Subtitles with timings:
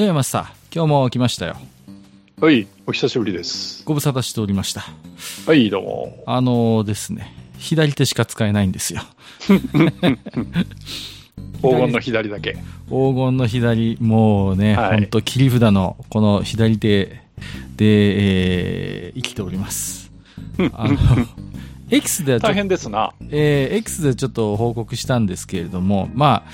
[0.00, 1.56] ええマスター、今日も来ましたよ。
[2.40, 3.84] はい、お久しぶりです。
[3.84, 4.86] ご無沙汰しておりました。
[5.46, 6.24] はい、どうも。
[6.24, 9.02] あのですね、左手しか使えないんですよ。
[11.60, 12.54] 黄金の左だけ。
[12.88, 17.04] 黄金の左、もうね、はいほんと切り札のこの左手
[17.76, 20.10] で、えー生きております。
[20.72, 20.96] あの、
[21.90, 23.12] X で大変ですな。
[23.28, 26.50] えー X でちょっと報告したんですけれども、まあ、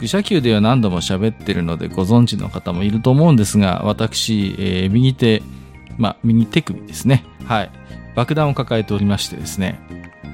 [0.00, 5.42] 愚者級では何度も喋ってるのでご存知の方もいると思うんですが、私、えー右手、
[5.98, 7.24] まあ、右手首ですね。
[7.44, 7.70] はい。
[8.14, 9.78] 爆弾を抱えておりましてですね、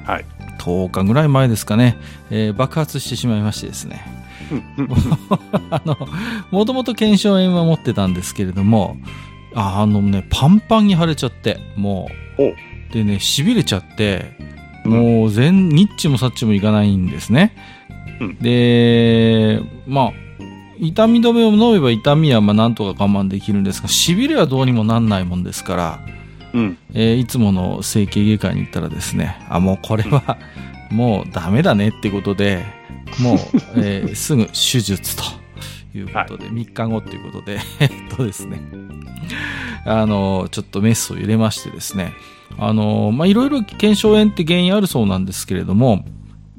[0.04, 0.24] はい。
[0.58, 1.96] 10日ぐらい前ですかね、
[2.30, 4.04] えー爆発してしまいましてですね。
[5.70, 5.96] あの、
[6.50, 8.96] もともと腱鞘炎は持ってたんですけれども、
[9.54, 12.54] ああのね、パンパンに腫れちゃって、もおう。
[12.92, 14.52] でね、痺れちゃって、うん
[14.92, 17.54] もう全、ニッチもサッチもいかないんですね。
[18.22, 18.38] うん。
[18.38, 20.12] で、まあ、
[20.78, 26.00] 痛み止めを飲めば痛みはまあなんとか我慢できるんですが、痺れはどうにもなんないもんですから、
[26.54, 26.78] うん。
[26.92, 30.38] えーいつもの整形外科に行ったらですね、あ、もうこれは、
[30.90, 32.64] もうダメだねってことで、
[33.20, 33.38] もう、
[33.76, 35.22] えーすぐ手術と
[35.96, 38.60] いうことで、3日後ということで、えっとですね、
[39.86, 42.12] あの、ちょっとメスを入れましてですね、
[42.58, 46.04] あの、まあ、いろいろ腱鞘炎って原因あるそうなんですけれども、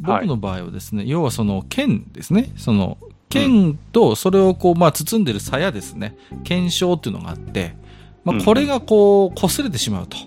[0.04, 2.98] 僕の場合はですね、要はその腱ですね、その
[3.30, 7.76] 腱とそれをこう、まあ、包んでる鞘ですね、腱鞘っていうのがあって、
[8.24, 10.18] まあ、これがこう、擦れてしまうと。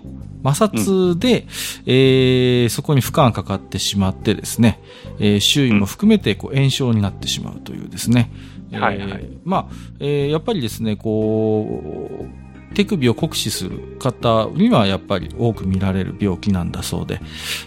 [0.43, 1.47] 摩擦で、
[1.85, 4.79] えーそこに負荷がかかってしまってですね、
[5.19, 8.29] えー周囲も含めてこう炎症になってしまうというですね。
[8.71, 9.27] えーはいはい。
[9.43, 12.46] まあ、えーやっぱりですね、こう、
[12.77, 17.19] 手首を酷使する方にはやっぱり多く見られる病気なんだそうで、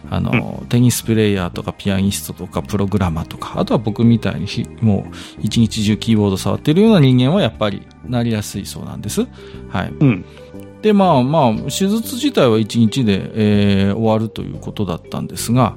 [0.09, 9.27] あの、テニスプレイヤーとかピアニストとかプログラマーとか、あとは僕みたいにひもう一日中キーボード触ってるような人間はやっぱりなりやすいそうなんです。
[9.69, 9.93] はい。
[9.99, 10.25] うん。
[10.81, 15.77] で、まあまあ、手術自体は1日で、えー終わるということだったんですが、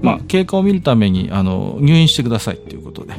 [0.00, 3.16] まあ、うん経過を見るために、あの、入院してくださいということで、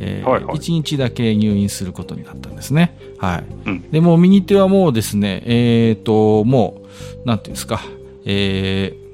[0.00, 2.96] えーはいはい1日だけ入院することになったんですね。
[3.18, 3.44] はい。
[3.66, 6.82] うんで、もう右手はもうですね、えっ、と、も
[7.24, 7.82] う、なんていうんですか、
[8.24, 9.06] えー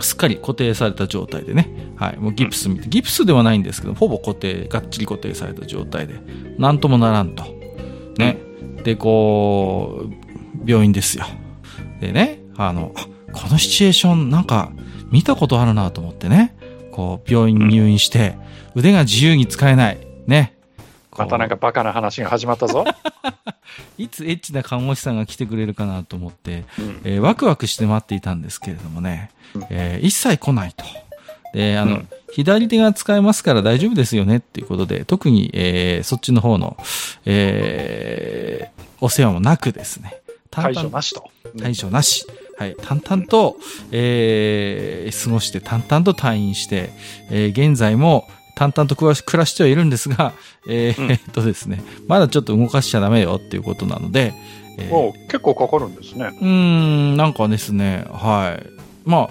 [0.00, 6.14] すっかり固定された状態でね、はい、もうギプスみたい、ギプスではないんですけど、ほぼ固定、がっちり固定された状態で、
[6.58, 7.44] なんともならんと。
[8.18, 8.38] ね。
[8.82, 11.24] で、こう、病院ですよ。
[12.00, 14.72] でね、あの、あこのシチュエーションなんか
[15.10, 16.56] 見たことあるなと思ってね、
[16.92, 18.36] こう、病院に入院して、
[18.74, 20.03] 腕が自由に使えない。
[20.26, 20.54] ね。
[21.16, 22.84] またなんかバカな話が始まったぞ。
[23.98, 30.84] いつエッチな看護師さんが来てくれるかなと思って、うんえーワクワクして待っていたんですけれどもね、うんえー一切来ないと。
[31.52, 36.76] で、あの、うん左手が使えますから大丈夫ですよねっていうことで、特に、えーそっちの方の、
[37.26, 40.16] えーお世話もなくですね、
[40.50, 41.30] 淡対々処なしと。
[41.60, 42.26] 対処なし。
[42.58, 42.76] はい。
[42.82, 43.56] 淡々と、
[43.92, 46.90] えー過ごして、淡々と退院して、
[47.30, 50.32] えー現在も淡々と暮らしてはいるんですが、
[50.68, 54.32] えーっとですね、まだちょっと動かしちゃダメよっていうことなので、
[54.78, 56.26] えー結構かかるんですね。
[56.40, 58.66] うーん、なんかですね、はい。
[59.04, 59.28] ま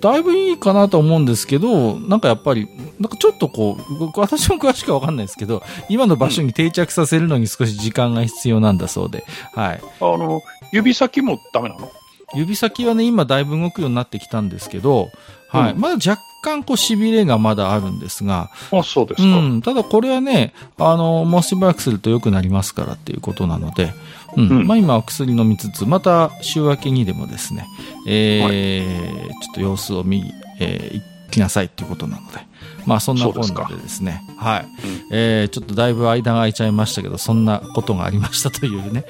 [0.00, 2.68] だいぶいいかなと思うんですけど、なんかやっぱり、
[3.00, 9.80] なんかちょっとこう、私も詳しくはわかんないですけど、今の場所に定着させるのに少し時間が必要なんだそうで、はい。
[10.00, 11.90] あの、指先もダメなの？
[12.34, 15.10] 指先はね、今だいぶ動くようになってきたんですけど、
[15.58, 15.72] はい。
[15.72, 19.28] うんまだ若干こう痺れがまだあるんですが、あ、そうですか。
[19.38, 19.62] うん。
[19.62, 23.94] ただこれはね、あの、もうしばらくすると良くなりますからっていうことなので、
[24.36, 24.48] うん。
[24.48, 27.66] うんまあ今は薬飲みつつ、また週明けにでもですね、
[28.06, 30.22] えーちょっと様子を見、
[30.60, 32.38] えー行きなさいっていうことなので、
[32.86, 34.64] まあそんなこんなそうででですね、はい。
[34.64, 34.70] うん
[35.10, 39.04] えーちょっとだいぶ間が空いちゃいましたけど、そんなことがありましたというね、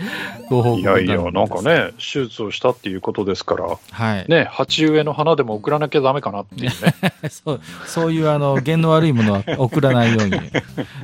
[0.49, 4.27] ご報告いやいや、なんかね、手術をしたっていうことですから、はい。
[4.29, 6.73] ね、鉢植えの花でも送らなきゃダメかなっていうね。
[7.31, 10.33] そう、そういうあの、弦の悪いものは送らないように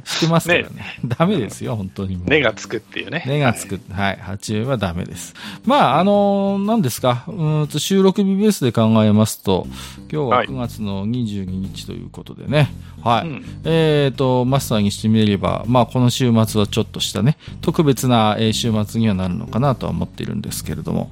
[0.05, 0.69] してますからね。
[1.05, 2.21] ダメですよ、本当に。
[2.25, 3.25] 根がつくっていうね。
[3.27, 3.81] 根がつく。
[3.93, 4.19] はい。
[4.21, 5.35] 鉢植えはダメです。
[5.65, 7.25] まあ、あのー何ですか。
[7.29, 9.67] うーんと、収録日ベースで考えますと、
[10.13, 12.59] 今日ははい9月の22日ということでね。
[12.59, 12.60] はい。
[13.03, 21.11] うんえっ、と、マスターにしてみれば、まあ、この週末はちょっとしたね、特別なえー週末にはなるのかなとは思っているんですけれども、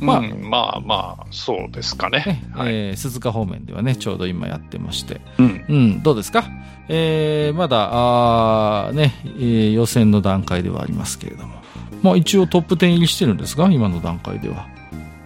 [0.00, 2.50] まあまあ、まあまあ、そうですかねね。
[2.54, 2.74] はい。
[2.74, 5.64] えー鈴鹿方面ではね、ちょうど今やってまして、うん。
[5.68, 6.44] うん、どうですか？
[6.88, 11.58] えー、まだ、あーね、えー予選の段階ではありますけれども。
[12.02, 13.68] まあ一応トップ10入りしてるんですか？
[13.70, 14.66] 今の段階では。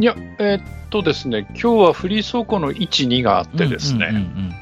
[0.01, 4.55] いや、えーっとですね、今日はフリー走行の1、2があってですね、うんうんうん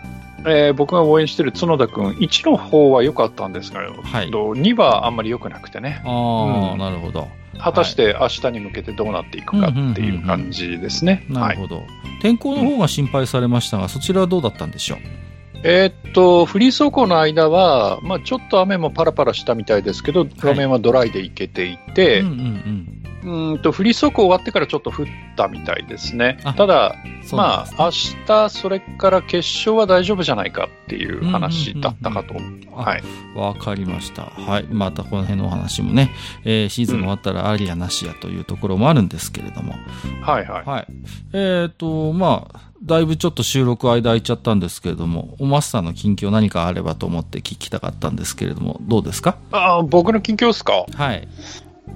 [0.47, 7.29] えー僕が応援してる角田君、1の方は良かったんですが、はいと2はあんまり良くなくてね、ああ、うんなるほど。
[7.59, 11.27] 果たして明日に向けてどうなっていくかっていう感じですね。
[11.31, 11.83] はいなるほど。
[12.23, 14.99] 天候の方が心配されましたが、そちらはどうだったんでしょう？
[15.63, 22.39] えーっと、フリー走行の間は、まあ、ちょっと雨もパラパラしたみたいですけど、路面はドライで行けていて、うんうん
[23.20, 23.20] うん。
[23.23, 25.07] うーんとフリー走行終わってからちょっと降っ
[25.37, 26.55] たみたいですねあ。
[26.55, 27.91] ただ、そうなんまあ、明
[28.27, 32.35] 日それから決勝は大丈夫じゃないかっていう話だったかと。
[32.77, 33.03] あはい。
[33.35, 34.23] わかりました。
[34.25, 34.65] はい。
[34.65, 36.11] またこの辺のお話もね、
[36.45, 39.75] えーシーズン終わったらありやなしやというところもあるんですけれども。
[40.23, 40.65] はいはい。
[40.65, 40.87] はい。
[41.33, 49.37] えっ、と、まあ、だいぶちょっと収録間空いちゃったんですけれども、おマスターの近況何かあればと思って聞きたかったんですけれども、どうですか？
[49.53, 50.87] あー僕の近況ですか？
[50.95, 51.29] はい。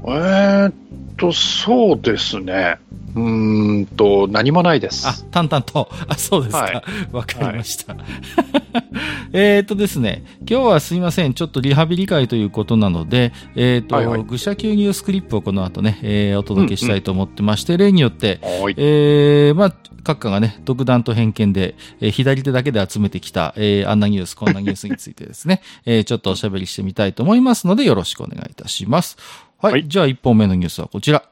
[0.07, 0.75] えーっ
[1.17, 2.79] と、そうですね。
[3.15, 5.07] うーんと、何もないです。
[5.07, 5.89] あ、淡々と。
[6.09, 6.59] あ、そうですか。
[6.59, 6.83] はい
[7.13, 7.97] わ、かりました。
[9.33, 11.35] えっとですね、今日はすいません。
[11.35, 18.75] ちょっとリハビリ会ということなので、えっ、と、はいはい愚者級ニュースクリップをこの後ね、えーお届けしたいと思ってまして、例によって、はい。
[18.77, 29.17] えー、まあ、閣下がね、独断と偏見で、えー左手だけで集めてきた、えーあんなニュース、こんなニュースについてですね、 えーちょっとおしゃべりしてみたいと思いますので、よろしくお願いいたします。
[29.65, 29.73] はい。
[29.73, 31.23] はいじゃあ、1本目のニュースはこちら。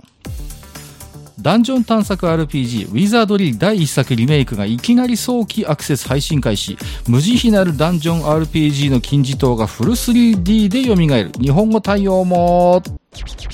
[1.38, 12.80] ダンジョン探索 RPG ウィザードリー第1作リメイクがいきなり早期アクセス配信開始無慈悲なるダンジョン RPG の金字塔がフル 3D で蘇る日本語対応も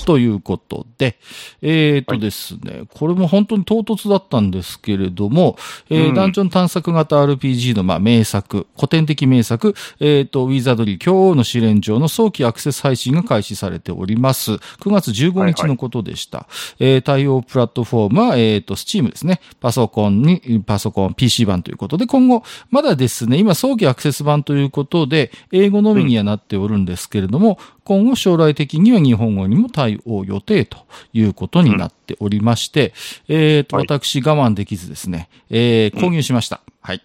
[0.05, 1.17] ということで、
[1.61, 5.57] えっ、とですね、これも本当に唐突だったんですけれども、
[5.89, 14.53] えーうんダンジョン探索型 RPG のまあ名作、古典的名作、えっ、と、ウィザードリー今日の試練場の早期アクセス配信が開始されております。
[14.53, 14.59] 9
[14.91, 16.47] 月15日のことでした。
[16.79, 19.41] えー対応プラットフォームは、えっ、と、Steam ですね。
[19.59, 27.59] パソコンに、パソコン、PC 版ということで、今後、まだですね、今、早期アクセス版ということで、英語のみにはなっておるんですけれども、
[27.89, 30.77] 今後将来的には日本語にも対応予定と
[31.11, 32.93] いうことになっておりまして、
[33.27, 36.61] えっ、と、はい私我慢できずですね、えー購入しました。
[36.81, 37.01] はい。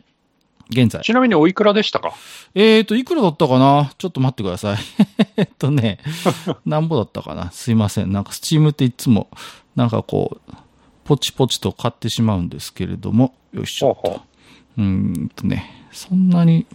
[0.69, 1.01] 現在。
[1.01, 2.13] ちなみにおいくらでしたか？
[2.55, 3.93] えーと、いくらだったかな？
[3.97, 4.77] ちょっと待ってください。
[5.39, 6.01] えっとね、
[6.67, 7.51] なんぼだったかな？
[7.51, 8.13] すいません。
[8.13, 9.31] なんか、スチームっていつも、
[9.77, 10.53] なんかこう、
[11.05, 13.95] ポチポチと買ってしまうんですけれども、よいしょ。
[13.95, 14.21] ほうほ
[14.77, 16.67] うーんとね、そんなに、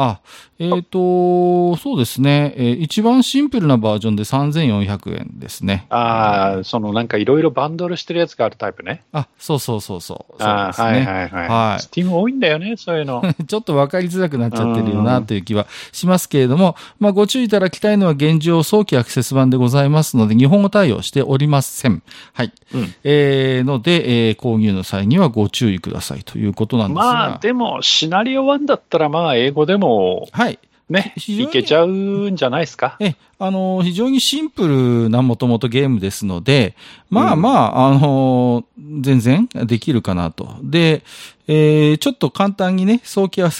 [0.00, 0.20] あ、
[0.58, 5.86] えっ、と、そうですね、えー一番シンプルなバージョンで3400円ですね。
[5.90, 9.04] ああ、そのなんかいろいろバンドルしてるやつがあるタイプね。
[9.12, 10.42] あ、そうそうそうそう。
[10.42, 10.86] そうですね。
[10.86, 11.48] はいはいはい。
[11.48, 13.22] はいスティーム多いんだよね、そういうの。
[13.46, 22.02] ちょっと分かりづらくなっちゃってるよなという気はしますけれども、まあご注意いただきたいのは現状早期アクセス版でございますので、日本語対応しておりません。
[22.32, 22.52] はい。
[22.74, 27.02] うんえー、ので、えー購入の際にはご注意くださいということなんですが。
[27.02, 29.87] まあ、でも、シナリオ1だったら、まあ、英語でも、
[30.32, 30.58] はい。
[30.88, 32.96] ね、いけちゃうんじゃないですか？
[32.98, 34.66] え、あの、非常にシンプ
[35.04, 36.74] ルなもともとゲームですので、
[37.10, 38.64] まあまあ、あの、
[39.02, 40.56] 全然できるかなと。
[40.62, 41.02] で、
[41.46, 43.50] えーちょっと簡単にね、早期ア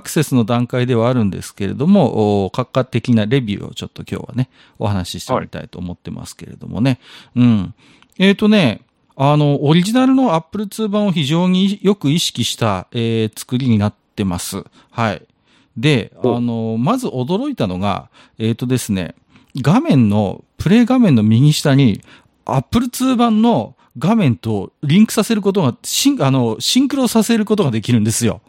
[0.00, 4.48] クセスの段階ではあるんですけれども、お閣下的なレビューをちょっと今日はね、
[4.78, 7.00] お話ししてみたいと思ってますけれどもね。
[7.36, 7.74] うん。
[8.18, 8.80] えっ、とね、
[9.14, 14.64] あの、オリジナルの Apple II 版を非常によく意識した、えー作りになってます。
[14.90, 15.22] はい。
[15.80, 19.14] で、あおの、まず驚いたのが、えっ、とですね、
[19.56, 22.02] 画面の、プレイ画面の右下に、
[22.44, 28.40] Apple II 版の画面とリンクさせることが、シン、あの、シンクロさせることができるんですよ。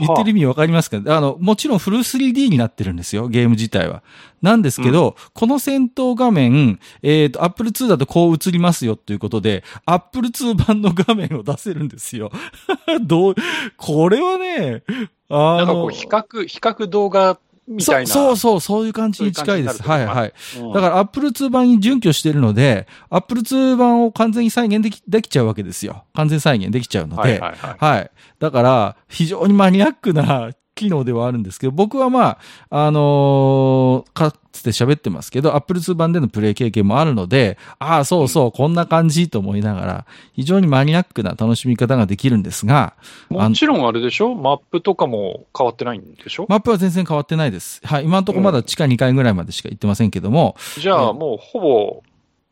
[0.00, 4.02] 言ってる意味わかりますか、あの、もちろんフル 3D になってるんですよ、ゲーム自体は。
[4.42, 12.30] なんですけど、この戦闘画面、えっ、と、Apple II だとこう映りますよということで、Apple II 版の画面を出せるんですよ。
[13.02, 13.34] どう、
[13.76, 14.82] これはね、
[15.28, 17.38] あなんかこう、比較、比較動画
[17.70, 18.06] みたいな。
[18.06, 19.78] そうそうそう、そういう感じに近いです。
[19.78, 20.32] そういうはいはい。
[20.58, 26.04] うんだから Apple II 版に準拠しているので、Apple II 版を完全に再現でき、できちゃうわけですよ。
[26.14, 27.22] 完全再現できちゃうので。
[27.22, 27.76] はいはいはい。
[27.96, 28.10] はい。
[28.38, 30.50] だから、非常にマニアックな
[30.80, 32.38] 機能ではあるんですけど、僕はま
[32.70, 42.94] あ、あのーかつて喋ってますけど、Apple II 版でのプレイ経験もあるので、ああ、そうそう、こんな感じと思いながら、非常にマニアックな楽しみ方ができるんですが、
[43.28, 44.34] もちろんあれでしょ？
[44.34, 46.46] マップとかも変わってないんでしょ？
[46.48, 47.80] マップは全然変わってないです。
[47.86, 48.04] はい。
[48.04, 52.02] 今のところまだ地下2階ぐらいまでしか行ってませんけども、じゃあもうほぼ、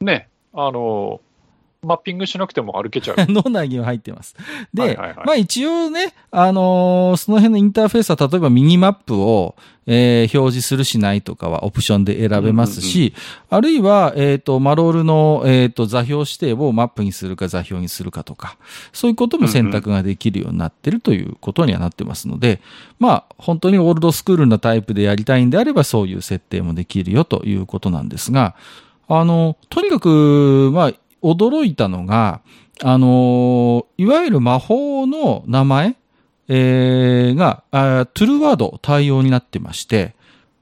[0.01, 1.21] ね、あの、
[1.83, 3.17] マッピングしなくても歩けちゃう。
[3.31, 4.35] 脳内には入ってます。
[4.75, 9.55] で、はいはいはいまあ一応ね、あのーその辺のインターフェースは例えばミニマップを、
[9.87, 13.15] えー表示するしないとかはオプションで選べますし、
[13.49, 18.59] あるいは、えっ、と、マロールの、えっ、と、座標指定をマップにするか座標にするかとか、
[18.93, 22.61] そういうことも選択ができるようになってるということにはなってますので、
[22.99, 28.57] まあ、本当にオールドスクールなタイプでやりたいんであれば、そういう設定もできるよということなんですが、
[29.09, 32.41] あの、とにかく、まあ、驚いたのが、
[32.83, 35.97] あの、いわゆる魔法の名前、
[36.49, 40.15] えーが、あトゥルーワード対応になってまして、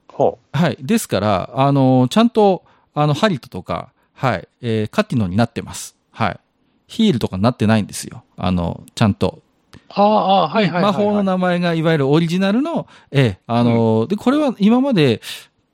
[0.08, 0.78] ほはい。
[0.80, 5.94] ですから、あの、ちゃんと、あの、ハリトとか、はい、えーカティノになってます。
[6.10, 6.40] はい。
[6.86, 8.24] ヒールとかになってないんですよ。
[8.36, 9.40] あの、ちゃんと。
[9.40, 9.76] う。
[9.90, 10.92] ああ、はいはいはい、はい。
[10.92, 15.20] 魔法の名前がいわゆるオリジナルの、ええあの、で、これは今まで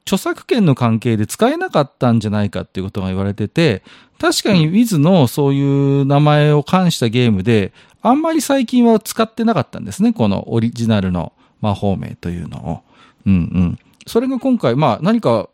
[0.04, 3.82] 著作権の関係で使えなかったんじゃないかっていうことが言われてて、
[4.18, 5.62] 確かに Wiz のそうい
[6.02, 10.12] う名前を冠したゲームで、あんまり最近は使ってなかったんですね。
[10.12, 12.80] このオリジナルの魔法名というのを。
[13.26, 13.78] うんうん。
[14.06, 15.48] それが今回、まあ何か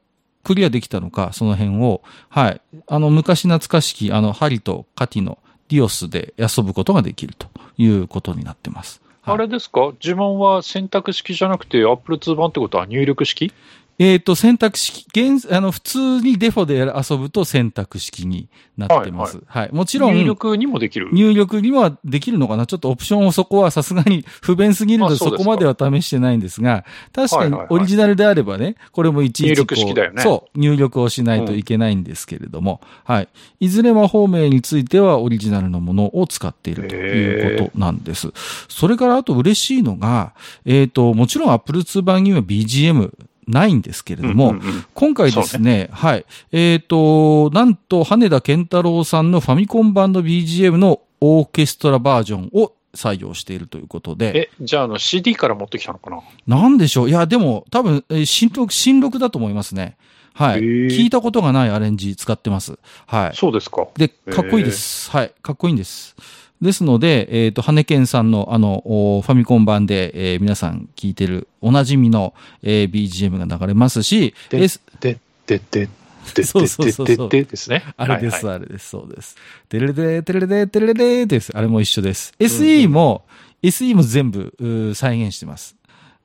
[0.44, 2.60] クリアできたのか、その辺を、はい。
[2.86, 5.38] あの、昔懐かしき、あの、ハリとカティの
[5.68, 9.00] ディオスで遊ぶことができるということになってます。
[9.02, 9.92] はいあれですか？
[10.02, 13.52] 呪文は選択式じゃなくて Apple 2版ってことは入力式？
[13.98, 19.40] えっ、と、選択式、現、あの、普通にデフォで遊ぶと選択式になってます。
[19.46, 21.08] はい、もちろん、入力にもできる。
[21.12, 33.28] 入力にはできるのかなちょっとオプションをそこはさすがに不便すぎるのであそこまでは試してないんですが、確かにはいはいはいオリジナルであればね、これもいちいち入力式だよねそう、入力をしないといけないんですけれども、はい。
[33.58, 38.32] いずれ魔法名についてはオリジナルのものを使っているということなんです。
[38.68, 43.12] それからあと嬉しいのが、えっ、と、もちろん Apple 2版には BGM
[43.48, 46.24] ないんですけれども、うんうんうん今回ですね、はい。
[46.52, 56.20] えっ、と、なんと、羽田健太郎さんのファミコン版の BGM のオーケストラバージョンを採用しているということで、え、じゃああの CD から持ってきたのかな？
[56.46, 57.08] なんでしょう？
[57.08, 59.96] いや、でも、多分、えー新録、新録だと思いますね。
[60.34, 60.60] はい。
[60.60, 62.78] 聞いたことがないアレンジ使ってます。
[63.06, 63.36] はい。
[63.36, 63.88] そうですか。
[63.96, 65.10] で、かっこいいです。
[65.10, 65.32] はい。
[65.42, 66.14] かっこいいんです。
[66.60, 74.58] ですので、えっ、と、羽根さんのあの、おファミコン版で、えー皆さん聞いてるおなじみの、えー BGM が流れますし、で
[75.00, 75.88] で、で、で、
[76.34, 77.84] で、そうそうそうそうで、で、ですね。
[77.96, 79.36] あれです、あれです、そうです。
[79.68, 81.52] テレレデテレレデテレレデです。
[81.56, 82.34] あれも一緒です。
[82.38, 83.24] SE も、
[83.62, 85.77] SE も全部再現してます。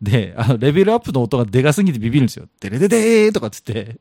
[0.04, 2.46] で、あの、レベルアップの音がでかすぎてビビるんですよ。
[2.60, 3.96] テレレデーとかつって、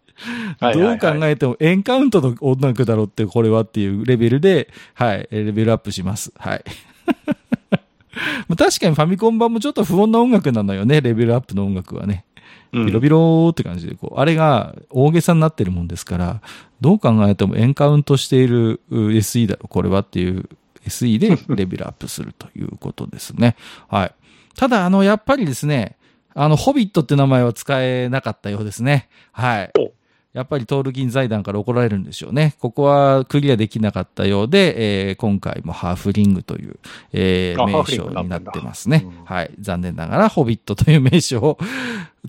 [0.61, 6.33] どう考えてもエンカウントの音楽だろうって、これはっていうレベルで、はい、レベルアップします。
[6.37, 6.65] はい。
[8.59, 12.25] 確かにファミコン版もちょっと不穏な音楽なのよね、レベルアップの音楽はね。
[12.73, 16.41] うんビロビローって感じで、こう、あれが大げさになってるもんですから、
[16.81, 20.49] どう考えてもエンカウントしているう SE だろ、これはっていう
[20.87, 23.57] SE でレベルアップするということですね。
[23.89, 24.15] はい。
[24.57, 25.97] ただ、あの、やっぱりですね、
[26.35, 29.09] あの、ホビットって名前は使えなかったようですね。
[29.33, 29.93] はいお。
[30.33, 32.55] やっぱりトールキン財団から怒られるんでしょうね。
[32.59, 36.79] ここはクリアできなかったようで、えー今回もハーフリングという、
[37.13, 39.07] えーあ名称になってますね。
[39.27, 39.51] はい。
[39.61, 41.59] 残念ながら、ホビットという名称を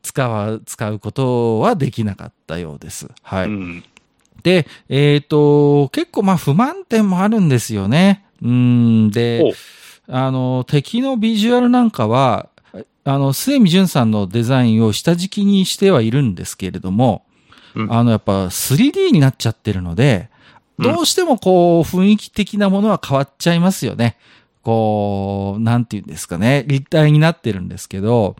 [0.01, 3.07] 使わ、使うことはできなかったようです。
[3.21, 3.45] はい。
[3.47, 3.83] うん
[4.43, 8.25] で、えっ、と、結構まあ不満点もあるんですよね。
[8.41, 9.55] うん、で、
[10.07, 12.49] あの、敵のビジュアルなんかは、
[13.05, 17.25] あの、末見淳さんのデザインを下敷きにしてはいるんですけれども、
[17.75, 17.93] うん。
[17.93, 20.29] あの、やっぱ 3D になっちゃってるので、
[20.77, 20.93] うん。
[20.93, 24.17] どうしてもこう、雰囲気的なものは変わっちゃいますよね。
[24.61, 28.35] こう、なんていうんですかね、立体になってるんですけど、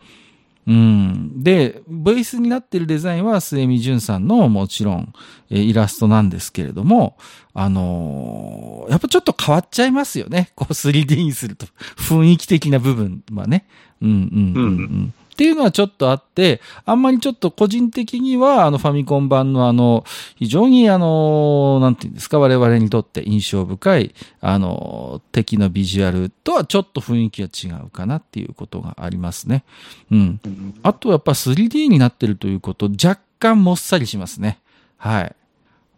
[0.66, 1.42] うん。
[1.42, 5.12] で、ベースになってるデザインは末見淳さんのもちろん、
[5.50, 7.16] えイラストなんですけれども、
[7.52, 10.50] あのーやっぱちょっと変わっちゃいますよね。
[10.54, 11.66] こう 3D にすると。
[11.96, 13.66] 雰囲気的な部分はね。
[14.02, 15.14] うんうんうん、うん。
[15.34, 20.04] っていうのはちょっとあって、あんまりちょっと個人的には、あのファミコン版のあの、
[20.36, 27.48] 非常にあの、なんていうんですか、我々にとって印象深い、あの、敵のビジュアルとはちょっと雰囲気が
[27.78, 29.64] 違うかなっていうことがありますね。
[30.12, 30.40] うん。
[30.44, 34.60] うんあとやっぱ 3D になってるということ、若干もっさりしますね。
[34.96, 35.36] はい。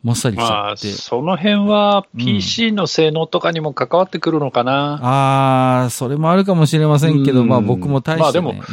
[0.07, 0.87] もっさりしちまあ、ゃって。
[0.93, 5.01] その辺はうん PC の性能とかにも関わってくるのかな。
[5.03, 8.45] ああ、それもあるかもしれませんけど、うんまあ僕も大して、ね。
[8.45, 8.65] まあでも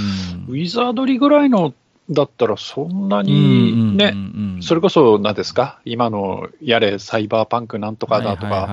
[0.48, 1.74] うんウィザードリーぐらいの
[2.12, 5.80] だったらそんなうんにね、うんうんそれこそ何ですか？
[5.86, 8.68] 今のやれサイバーパンクなんとかだとか。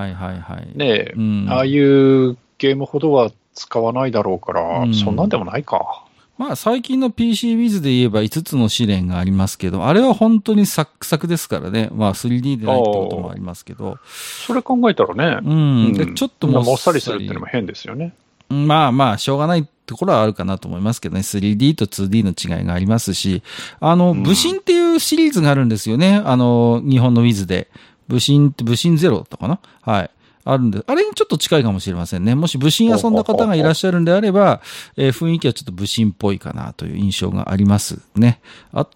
[0.74, 6.04] ね、うんああいうゲームほどは使わないだろうから、うんそんなんでもないか。
[6.40, 11.90] まあ最近の PC ウィズで言えば5つの試練がありますけど、あれは本当にサックサクですからね。
[11.92, 13.98] まあ 3D でないってこともありますけど。
[14.46, 15.38] それ考えたらね。
[15.44, 15.92] うん。
[15.92, 18.14] で、ちょっとももっさりするっていうのも変ですよね。
[18.48, 21.20] まあまあ、しょうがないところはあるかなと思いますけどね。
[21.20, 23.42] 3D と 2D の違いがありますし、
[23.78, 26.22] あの、武神っていうシリーズがあるんですよね。
[26.24, 27.68] あの、日本のウィズで。
[28.08, 30.10] 武神って、武神ゼロだったかなはい。
[30.44, 32.34] あるんで、あれにちょっと近いかもしれませんね。
[32.34, 34.60] もし武神遊んだ方がいらっしゃるんであれば、
[34.96, 38.40] えー雰囲気はちょっと武神っぽいかなという印象がありますね。
[38.72, 38.86] あ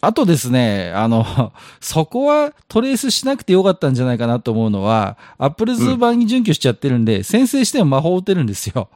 [0.00, 8.88] あとですね、あの、 そこはトレースしなくてよかったんじゃないかなと思うのは、アップルツー版に準拠しちゃってるんで、先制しても魔法打てるんですよ。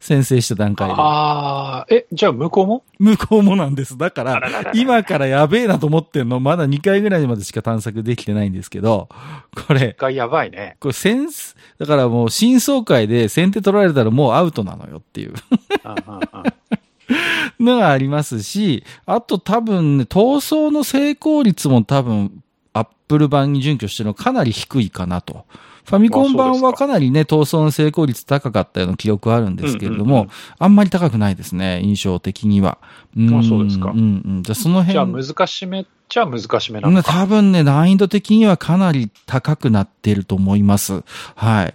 [0.00, 0.94] 先制した段階で。
[0.96, 2.84] ああ、え、じゃあ向こうも？
[2.98, 3.98] 向こうもなんです。
[3.98, 9.08] だからあらららら、今からやべえなと思ってんの、まだ2回ぐらいまでしか探索できてないんですけど、
[9.66, 10.76] これ、がやばいね。
[10.80, 15.34] これセンス、だからもう新総会で先手取られたらもうアウトなのよっていう
[17.58, 25.44] のがありますし、あと多分ね、闘争の成功率も多分、アップル版に準拠してるのかなり低いかなと。
[25.88, 32.78] ファミコン版はかなりね、闘争の成功率高かったような記録はあるんですけれども、うんうんうんあんまり高くないですね、印象的には。
[33.16, 34.42] んあそうですかうんうん。
[34.42, 34.92] じゃあその辺。
[34.92, 37.12] じゃあ難しめっちゃ難しめなのか。
[37.12, 41.04] 多分ね、難易度的にはかなり高くなっていると思います。
[41.34, 41.74] はい。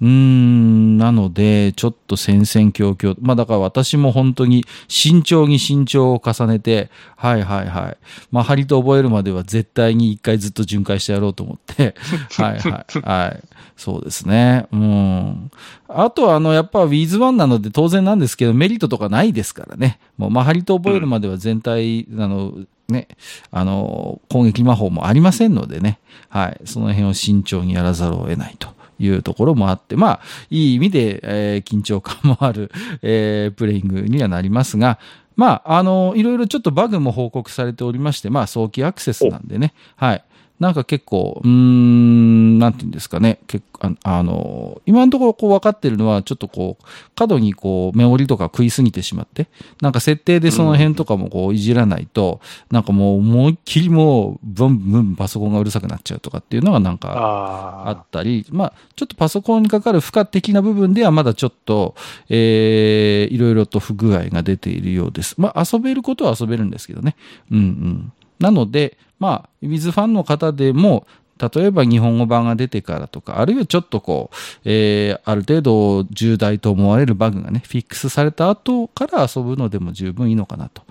[0.00, 3.16] うーん、なので、ちょっと戦々恐々。
[3.20, 7.96] まあだから私も本当に慎重に慎重を重ねて、はいはいはい。
[8.32, 11.94] まあ、張りと覚えるまでは絶対に一回ずっと巡回してやろうと思って、
[12.36, 12.98] はいはい。
[13.00, 13.42] はい。
[13.76, 14.66] そうですね。
[14.72, 15.50] うん。
[15.88, 19.98] あとは、あの、やっぱ Wiz1 なので当然なんですけど、メリットとかないですからね。
[20.18, 22.54] もう、まあ、張りと覚えるまでは全体、あの、
[22.88, 23.08] ね、
[23.52, 25.98] あの、攻撃魔法もありませんのでね。
[26.28, 26.60] はい。
[26.64, 28.79] その辺を慎重にやらざるを得ないと。
[29.00, 32.70] いうところもあって、まあ、いい意味で、えー緊張感もある、
[33.02, 34.98] えープレイングにはなりますが、
[35.36, 40.24] まあ、あの、いろいろちょっとバグも報告されておりまして、まあ、早期アクセスなんでね、はい。
[40.60, 43.38] なんか結構、うーん、なんていうんですかね。
[43.46, 49.48] 結構、ああの、今のところこう分かってるのは、ちょっとこう、過度にこう、メモリとか食いすぎてしまって、
[49.80, 52.40] なんか設定でその辺とかもこう、いじらないと、
[52.70, 61.94] なんかもう思いっきりもう、ブンブンパソコンがうるさくなっちゃうとかっていうのがなんか、ああったり、まあ、ちょっとパソコンにかかる負荷的な部分ではまだちょっと、
[62.28, 65.36] えー、いろいろと不具合が出ているようです。
[65.38, 67.16] まあ、遊べることは遊べるんですけどね。
[67.50, 68.12] うんうん。
[68.38, 71.06] なので、まあ、ウィズファンの方でも、
[71.40, 80.82] 例えば日本語版が出てからとか、あるいはちょっとこう、えー、ある程度重大と思われるバグがね、フィックスされた後から遊ぶのでも十分いいのかなと。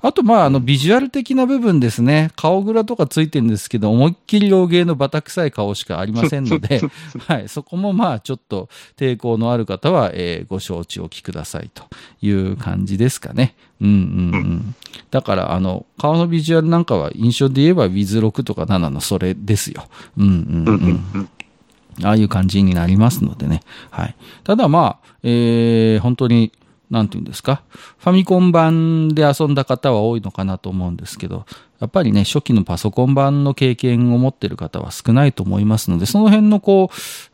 [0.00, 2.30] あと、まあ、あの、ビジュアル的な部分ですね。
[2.36, 6.80] 顔グラとかついてるんですけど、思いっきり老芸のバタ臭い顔しかありませんので、
[7.28, 11.84] はい、そこもまあ、ちょっと抵抗のある方は、えーご承知おきくださいと
[12.22, 13.54] いう感じですかね。
[13.64, 13.94] うんうんうん。
[13.94, 14.74] うん
[15.10, 19.88] だから、あの、顔のビジュアルなんかは印象で言えば Wiz6 とか7のそれですよ。
[20.16, 20.86] うんうんうんう。
[20.92, 21.28] んうん
[22.04, 23.60] ああいう感じになりますのでね。
[23.90, 24.14] はい。
[24.44, 26.52] ただまあ、えー、本当に、
[26.90, 27.62] なんていうんですか？
[27.98, 31.44] ファミコン版で遊んだ方は多いのかなと思うんですけど、
[31.80, 36.90] やっぱりね、初期のパソコン版の経験を持ってる方は少ないと思いますので、その辺のこ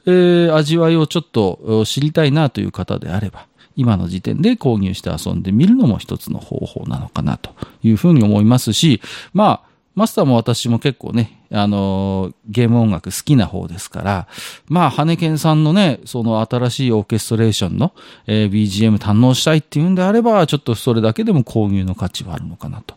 [0.06, 7.50] う、えー、味わいをちょっと知りたいなという方であれば、今の時点で購入して遊んでみるのも一つの方法なのかなと
[7.82, 9.00] いうふうに思いますし、
[9.32, 14.28] まあ、マスターも私も結構ね、あのーゲーム音楽好きな方ですから、
[14.68, 17.94] まあ、羽根健さんのね、その新しいオーケストレーションの、
[18.26, 22.94] えー BGM 堪能したいっていうんであれば、ちょっとそれだけでも購入の価値はあるのかなと。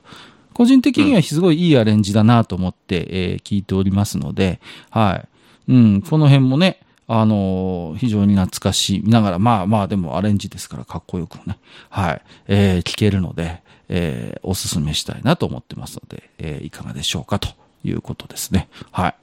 [0.54, 5.24] 個人的にはすごいいいアレンジだなと思って、えー聞いておりますので、は
[5.68, 5.72] い。
[5.72, 9.00] うん、この辺もね、あの非常に懐かしい。
[9.04, 11.58] 見ながら、まあまあ、でもアレンジですからかっこよくね、
[11.90, 17.50] はい、えー聞けるので、えーおすすめしたいなと思ってますので、えーいかがでしょうかと
[17.84, 18.70] いうことですね。
[18.92, 19.16] はい。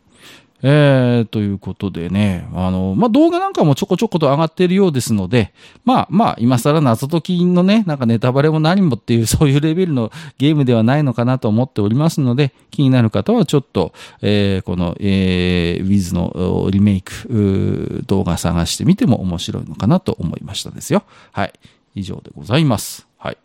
[0.62, 5.53] えー、ということでね、あの、まあ、動画なんかもちょこちょこと上がっているようですので、
[5.85, 13.92] まあ、まあ、今更謎解きのね、なんかネタバレも何もっていう、 そういうレベルのゲームではないのかなと思っておりますので、気になる方はちょっと、
[14.23, 21.03] えー、この、えー、Wiz のリメイク動画探してみても面白いのかなと思いましたですよ。
[21.33, 21.53] はい。
[21.95, 23.07] 以上でございます。
[23.19, 23.38] はい。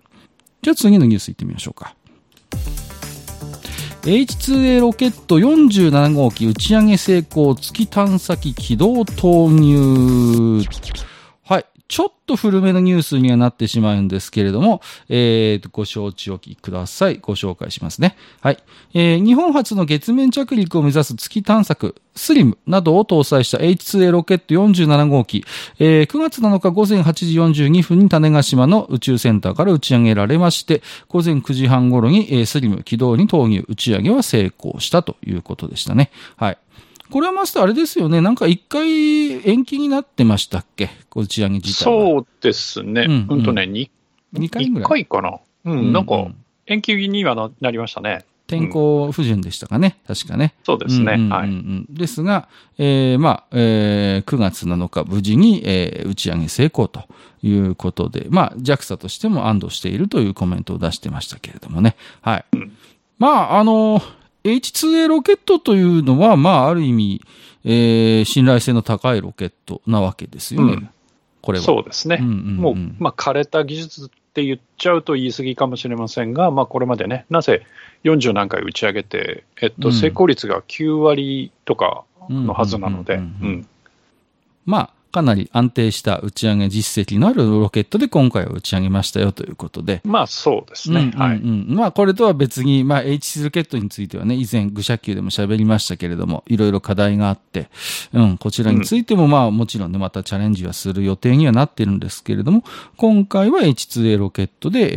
[0.61, 1.95] じゃあ次のニュース行ってみましょうか。
[4.03, 10.63] H2A ロケット47号機打ち上げ成功月探査機起動投入。
[11.91, 17.17] ちょっと古めのニュースにはなってしまうんですけれども、えー、ご承知おきください。
[17.17, 18.15] ご紹介しますね。
[18.39, 18.63] はい。
[18.93, 25.43] えー、日本初の月面着陸を目指す月探索、スリムなどを搭載した H2A ロケット47号機、
[25.79, 27.13] えー、9月7日午前8
[27.53, 36.09] 時42分に種子島の宇宙センターから打ち上げられまして、午前9時半頃に、スリム軌道に投入、打ち上げは成功したということでしたね。
[36.37, 36.57] はい。
[37.11, 38.21] これはマスターあれですよね。
[38.21, 40.89] なんか一回延期になってましたっけ？
[41.15, 43.05] 打ち上げ自体そうですね。
[43.07, 43.89] うん、うん、とね、2,
[44.33, 44.85] 2回ぐらい。
[44.85, 45.39] 1回かな。
[45.65, 46.27] うん、うん、なんか
[46.67, 48.25] 延期にはなりましたね。
[48.47, 50.55] 天候不順でしたかね、うん、確かね。
[50.63, 51.13] そうですね。
[51.29, 51.85] はい。
[51.89, 57.03] ですが、えー、まあ、えー、9月7日無事に、えー、打ち上げ成功と
[57.43, 61.95] いうことで、まあ、JAXA としても安堵しているというコメントを出してましたけれどもね。
[62.21, 62.45] はい。
[62.51, 62.71] うん、
[63.19, 67.21] まあ、あのー H2A ロケットというのは、まあ、ある意味、
[67.63, 70.73] えー、信頼性の高いロケットなわけですよね。
[70.73, 70.89] うん、
[71.41, 71.65] これは。
[71.65, 72.17] そうですね。
[72.21, 77.65] うんうんうん、もう、まあ、枯れた技術って言っちゃうと言い過ぎかもしれませんが、まあ、これまでね、なぜ
[78.03, 83.19] 40何回打ち上げて、えっと、成功率が9割とかのはずなので、
[84.65, 90.01] まあ、かなり安定した打ち上げ実績のあるロケットで今回は打ち上げましたよということで。
[90.03, 91.11] まあそうですね。
[91.15, 91.39] はい。
[91.39, 97.69] まあこれとは別に、まあ H ロケットについてはね、以前愚者級でも喋りましたけれども、いろいろ課題があって、
[98.13, 102.63] うん、こちらについてもまあもちろんね、またチャレンジはする予定にはなってるんですけれども、
[102.97, 104.89] 今回は H2A ロケットで、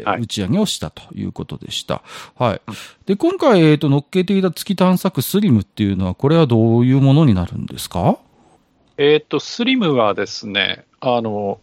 [0.00, 2.02] えー、はい、打ち上げをしたということでした。
[2.36, 2.60] はい。
[3.06, 8.18] で、今回、えっ、ー、と、乗っけていた月探索スリムっていうのは、これはどういうものになるんですか？
[8.98, 11.60] えっ、ー、と、スリムはですね、あの、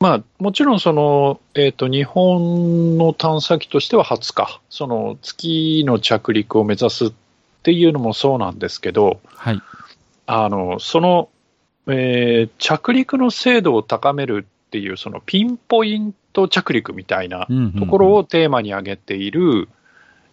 [0.00, 7.12] まあ、もちろんその、えーと、日本の探査機としては初か、その月の着陸を目指すっ
[7.64, 9.60] ていうのもそうなんですけど、はい、
[10.26, 11.28] あのその、
[11.88, 19.68] えー、着陸の精度を高めるっていう、そのピンポイント着陸みたいなところをテーマに挙げている、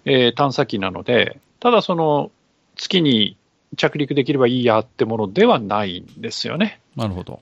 [0.06, 2.30] えー、探査機なので、ただその
[2.76, 3.36] 月に
[3.76, 6.80] 着陸できればいいやってものではないんですよね。
[6.96, 7.42] なるほど。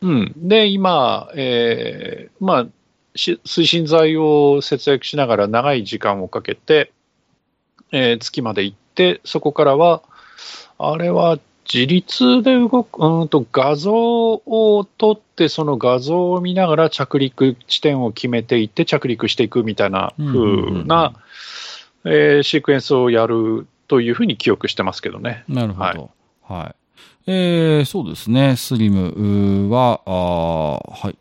[0.00, 2.66] うん、で、今、えーまあ、
[3.14, 6.92] 推進剤を節約しながら長い時間をかけて、
[7.92, 10.02] えー、月まで行って、そこからは、
[10.78, 11.38] あれは
[11.72, 21.14] 自立で動く、うんと画像を撮って、その画像を見ながら着陸地点を決めていって、着陸していくみたいな風な、
[22.04, 25.44] えシークエンスをやるというふうに記憶してますけどね。
[25.48, 25.84] なるほど。
[25.84, 26.00] はい。
[26.40, 26.74] はい、
[27.26, 28.56] えー、そうですね。
[28.56, 31.18] スリムは、あはい。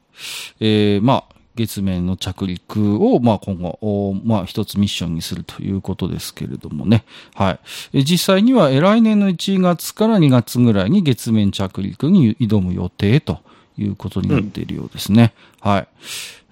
[0.61, 7.03] えー、まあ、月面の着陸を、まあ、今後、まあ、一つミッションにするということですけれどもね。
[7.35, 7.59] は
[7.91, 8.05] い。
[8.05, 13.39] 実際には、来年の1月から2月ぐらいに月面着陸に挑む予定と
[13.77, 15.33] いうことになっているようですね。
[15.65, 15.87] うん、はい。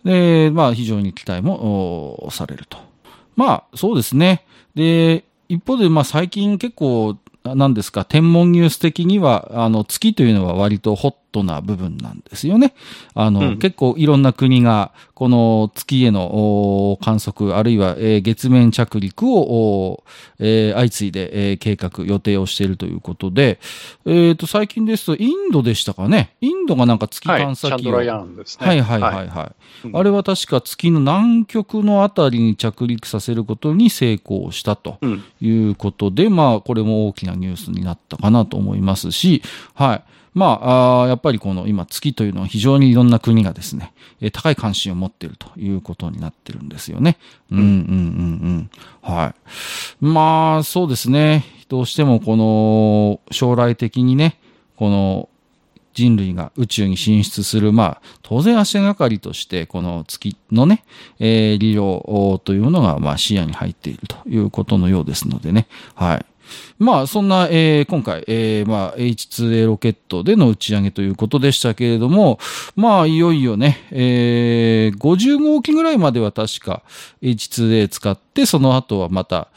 [0.03, 2.77] で、まあ、非常に期待もされると。
[3.37, 4.43] まあ、そうですね。
[4.75, 12.73] で、一方で、まあ最近結構、なんですか、天文ニュース的には、あの、月というのは割とホットな部分なんですよね。
[13.13, 20.03] あの、うん、結構いろんな国が、この月への観測、あるいは、えー、月面着陸を、
[20.39, 23.59] えー、相次いで、えー、計画、予定をしているということで、
[24.05, 26.35] えっ、ー、と、最近ですと、インドでしたかね。
[26.41, 27.93] インドがなんか月探査機を。
[27.93, 29.27] はい、ね、はいはいはいはい。
[29.27, 29.53] は
[29.85, 34.99] い、あれは確か月の南極のあたりに着陸させることに成功したと
[35.41, 40.03] いうことで、うん、まあ、これも大きなニュースになったかなと思いますし、はい。
[40.33, 47.17] まあ、あやっぱりこの今月というのは非常にいろんな国がですね、え高い関心を持っているということになってるんですよね。
[47.51, 48.69] うんうんうんうん。
[49.01, 49.33] は
[50.01, 50.05] い。
[50.05, 51.45] まあ、そうですね。
[51.67, 54.39] どうしてもこの将来的にね、
[54.75, 55.29] この
[55.93, 60.83] 人類が宇宙に進出する、まあ、当然足がかりとして、この月のね、
[61.19, 65.67] えー、利用というのが、まあ、視野に入っているということのようですのでね。
[65.95, 66.25] はい。
[66.77, 72.39] まあ、そんな、えー、今回、えー、まあ、H2A ロケットでの打ち上げということでしたけれども、
[72.75, 76.83] まあ、いよいよね、えー、50号機ぐらいまでは確か
[77.21, 79.47] H2A 使って、その後はまた、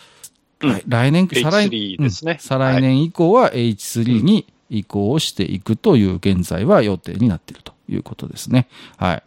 [0.60, 8.68] うん、来年、再来、ですね、再来年以降は H3 に移行していくという現在は予定になっているということですね。
[8.96, 9.22] はい。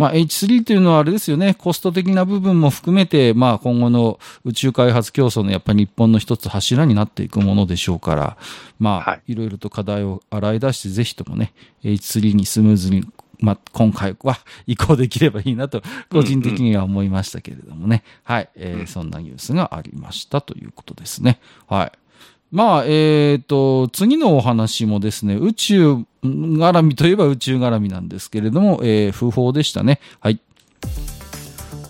[0.00, 8.38] まあ、H3 というのはあれですよね、コスト的な部分も含めて、まあ、今後の宇宙開発競争のやっぱり日本の一つ柱になっていくものでしょうから、
[8.78, 11.52] まあ、はい、いろいろと課題を洗い出して、ぜひともね、
[11.84, 13.06] H3 にスムーズに
[13.40, 18.02] まあ、今回は 移行できればいいなと、個人的には思いましたけれどもね。
[18.22, 18.48] はい。
[18.54, 21.40] えー、そんなニュースがありましたということですね。
[21.68, 21.92] はい。
[22.52, 30.00] まあ、えっ、と、次のお話もですね、宇宙絡みといえば宇宙絡みなんですけれども、えー不法でしたね。
[30.20, 30.40] はい。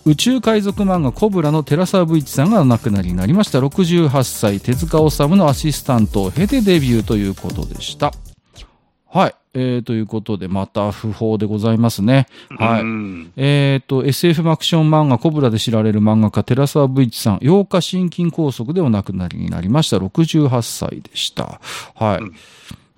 [0.05, 3.59] 宇宙海賊漫画コブラの寺沢武一さんが亡くなりになりました。
[3.61, 8.12] 68歳、手塚治虫のアシスタントを経てデビューということでした。
[9.07, 9.35] はい。
[9.52, 12.26] えー、ということで、また不法でございますね。
[12.58, 12.82] はい。
[12.82, 19.96] うんえっ、と、SF アクション漫画コブラで知られる漫画家寺沢武一さん、8日心筋梗塞でお亡くなりになりました。
[19.96, 21.60] 68歳でした。
[21.94, 22.18] はい。
[22.18, 22.34] うん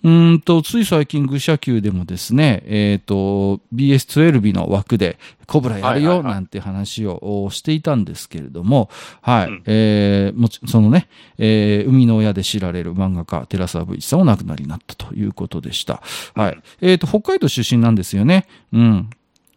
[0.04, 9.46] うーんと、つい最近、愚者級でもですね、えっ、と、BS12 の枠で、コブラやるよ、なんて話をおしていたんですけれども、はい。
[9.46, 16.02] うんえーもち、そのね、えー生みの親で知られる漫画家、寺沢武一さんお亡くなりになったということでした。
[16.34, 16.58] はい。
[16.80, 18.46] えっ、と、北海道出身なんですよね。
[18.72, 19.10] うん。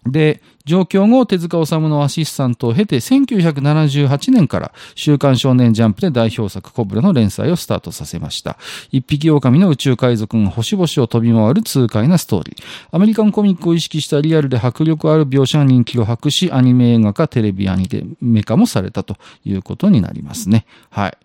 [0.05, 8.57] で、上京後、手塚治虫のアシスタントを経て、1978年から週刊少年ジャンプで代表作コブラの連載をスタートさせました。
[8.91, 12.63] 一匹狼の宇宙海賊が星々を飛び回る痛快なストーリー。
[12.91, 17.87] アメリカンコミックを意識したリアルで迫力ある描写が人気を博し、アニメ映画化、テレビアニ
[18.19, 20.65] メ化もされたということになりますね。
[20.89, 21.17] はい。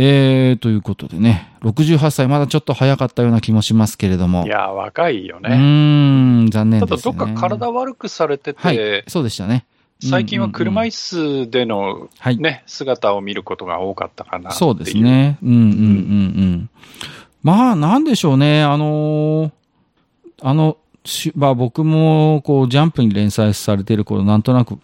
[0.00, 4.46] えー、ということでね、68歳まだちょっと早かったような気もしますけれども。
[4.46, 5.50] いや、若いようね。
[5.50, 7.16] ーん、残念ただ、ですね。
[7.16, 9.66] どっか体悪くされてて、はい、そうでしたね。
[10.00, 14.96] 最近は車椅子、子での、はい、ね、姿を見ることが多かったかなそうです。
[14.96, 15.36] ね。
[15.42, 16.70] うんうんうんうん。
[17.42, 18.62] まあ、なんでしょうね。
[18.62, 19.50] あのー
[20.40, 24.78] あの、しまあ僕も、こう、ジャンプに連載されている頃、なんとなく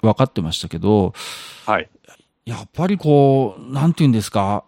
[0.00, 1.14] 分かってましたけど、
[1.66, 1.88] はい。
[2.44, 4.64] やっぱりこう、なんて言うんですか、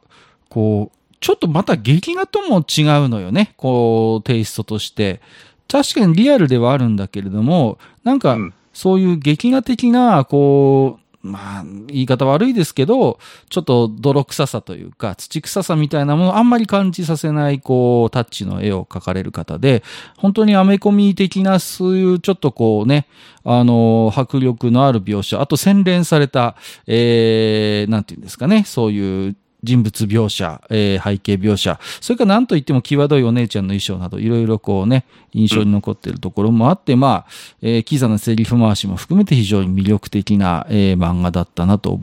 [0.49, 3.55] こう、ちょっとまた劇画とも違うのよね。
[3.57, 5.21] こう、テイストとして。
[5.69, 13.19] 確かにリアルではあるんだけれども、なんか、うんそういう劇画的な、こう、まあ、言い方悪いですけど、
[13.51, 19.83] ちょっと泥臭さというか、土臭さみたいなものをあんまり感じさせない、こう、タッチの絵を描かれる方で、
[20.17, 23.07] 本当にアメコミ的な、そういうちょっとこうね、
[23.45, 37.27] あの、迫力のある描写、あと洗練された、えー、なんていうんですかね、そういう人物描写、えー背景描写、それから何と言っても際どいお姉ちゃんの衣装など、いろいろこうね、印象に残っているところもあって、まあ、
[37.63, 41.99] えー、キザなセリフ回しも含めて非常に魅力的な、えー漫画だったなと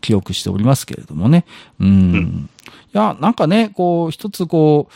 [0.00, 1.44] 記憶しておりますけれどもね。
[1.80, 1.88] うん。
[1.88, 2.50] うん。
[2.62, 4.94] いや、なんかね、こう、一つこう、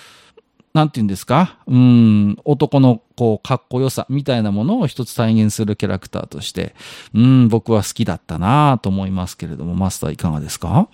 [0.72, 1.56] なんて言うんですか？
[1.66, 6.76] うん、男のこう、かっこよさみたいなものを一つ再現するキャラクターとして、
[7.12, 10.88] うん、僕は好きだったなと思いますけれども、マスターいかがですか？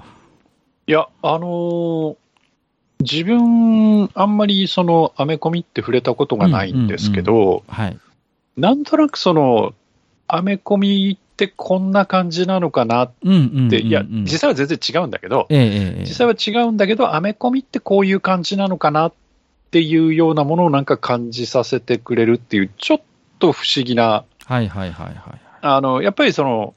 [0.87, 2.17] いや、あのー
[3.01, 7.99] 自分、あんまりそのアメコミって触れたことがないんですけど、はい。
[8.57, 9.75] なんとなくその、
[10.29, 13.69] アメコミってこんな感じなのかなっうんうんうん、うん。
[13.69, 19.13] て、いや、実際は全然違うんだけど、ええええ実際は違うんだけど、アメコミってこういう感じなのかなっ
[19.71, 23.01] ていうようなものをなんか感じさせてくれるっていう、ちょっ
[23.39, 25.41] と不思議な、はいはいはいはい。
[25.61, 26.75] あの、やっぱりその、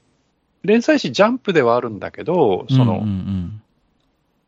[0.62, 3.59] 連載誌ジャンプではあるんだけど、その、うんうん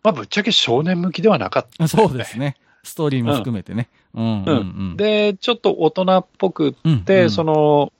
[0.02, 2.56] まあ、ぶっちゃけ少年向きではなかった、うん、そうですね。
[2.82, 3.88] ストーリーも含めてね。
[4.14, 4.52] うんうんう
[4.94, 4.96] ん。
[4.96, 7.92] で、ちょっと大人っぽくうんって、うんその、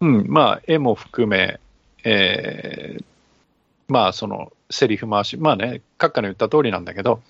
[0.00, 1.60] うん、まあ、絵も含め、
[2.04, 3.04] えー
[3.88, 7.20] まあ、その、セリフ回し、まあね、閣下の言った通りなんだけど、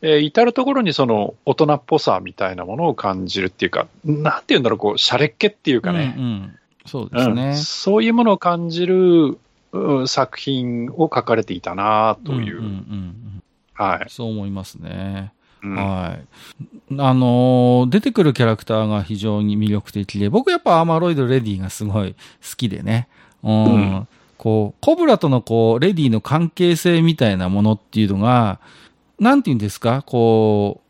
[0.00, 7.46] えー至るところにその大人っぽさみたいなものを感じるっていうか、なんていうんだろう、こう、シャレっ気っていうかね、うんうん、そうですね。
[7.48, 9.38] うんそういうものを感じるうん
[10.06, 13.42] 作品を書かれていたなという、んんうんうん
[13.74, 14.06] はい。
[14.08, 15.32] そう思いますね。
[15.62, 16.94] うんはい。
[16.98, 22.16] あのー出てくるキャラクターが非常に魅力的で、僕やっぱアーマロイドレディがすごい好
[22.56, 23.08] きでね。
[23.42, 23.64] うん。
[23.64, 23.68] う
[24.00, 28.60] んこう、コブラとのこう、レディの関係性みたいなものっていうのが、
[29.18, 30.02] なんて言うんですか？
[30.06, 30.80] こ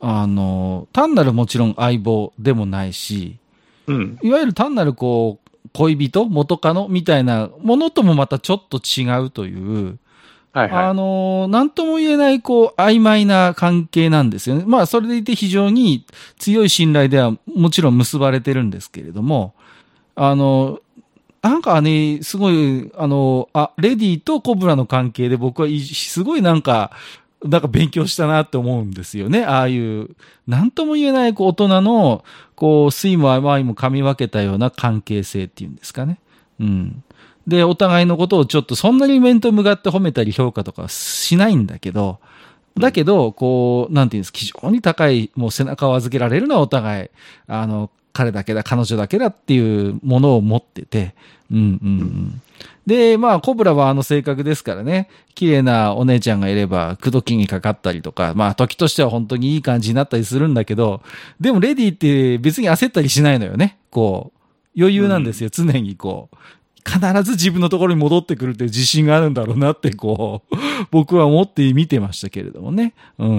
[0.00, 3.38] う、あの、単なるもちろん相棒でもないし、
[3.86, 4.18] うん。
[4.22, 9.98] いわゆる単なるこう、恋人元カノみたいなものともまたちょっと違うという、
[10.52, 10.84] はいはい。
[10.86, 14.64] あのーなんとも言えない、こう、曖昧な関係なんですよね。
[14.66, 16.04] まあ、それでいて非常に
[16.38, 19.54] 強い信頼ではもちろん結ばれてるんですけれども、
[20.16, 20.80] あの、
[21.42, 26.90] なんかね、すごい、あの、あ、レディとコブラの関係で僕はいすごいなんか、
[27.44, 29.44] なんか勉強したなって思うんですよね。
[29.44, 30.10] ああいう、
[30.46, 32.24] なんとも言えない、こう、大人の、
[32.54, 36.20] こう、酸いも甘いも噛み分けたような関係性っていうんですかね。
[36.60, 37.02] うん。
[37.46, 42.18] で、お互いのことをちょっとそんなに面と向かって褒めたり評価とかしないんだけど、
[42.78, 47.08] だけど、こう、なんていうんですか、非常に高い、もう背中を預けられるのはお互い、
[47.46, 51.14] あの、彼だけだ、彼女だけだっていうものを持ってて、
[51.50, 52.42] うんうんうん。
[52.86, 61.02] で、まあ、コブラはあの性格ですからね、綺麗なお姉ちゃんがいれば、口説きにかかったりとか、まあ、時としては本当にいい感じになったりするんだけど、
[61.40, 63.78] でもレディって別に焦ったりしないのよね。
[63.90, 64.40] こう、
[64.78, 66.36] 余裕なんですよ、常にこう。
[66.84, 70.56] 必ず自分のところに戻ってくるっていう自信があるんだろうなって、こう、
[70.90, 72.94] 僕は思って見てましたけれどもね。
[73.18, 73.38] うんうんう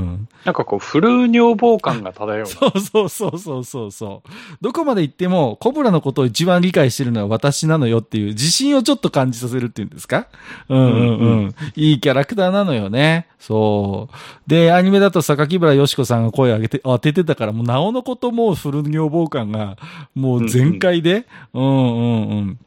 [0.00, 0.28] ん。
[0.44, 2.46] なんかこう、フル女房感が漂う。
[2.46, 4.28] そうそうそうそうそうそう。
[4.60, 10.26] どこまで行っても、コブラのことを一番理解してるのは私なのよっていう自信をちょっと感じさせるっていうんですか？
[10.68, 10.98] うんうんうん。
[10.98, 13.26] うんいいキャラクターなのよね。
[13.38, 14.16] そう。
[14.50, 19.76] で、アニメだと榊原よしこさんが声を上げて、当ててたから、もうなおのこともうフル女房感が、
[20.14, 22.58] もう全開で、うんうんうん。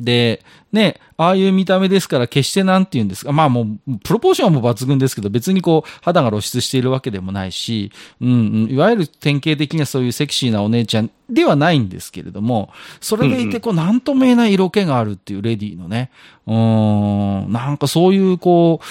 [0.00, 8.32] で、ね、ああいう見た目ですから、決してなんて言うんですか、まあもう、プロポーションはもう抜群ですけど、別にこう、肌が露出しているわけでもないし、うんう
[8.68, 16.10] ん、いわゆる典型的にはそういうセクシーなお姉ちゃんではないんですけれども、それでいて、こう、なんとも言えない色気があるっていうレディのね、
[16.46, 18.84] うーん、なんかそういう、こう、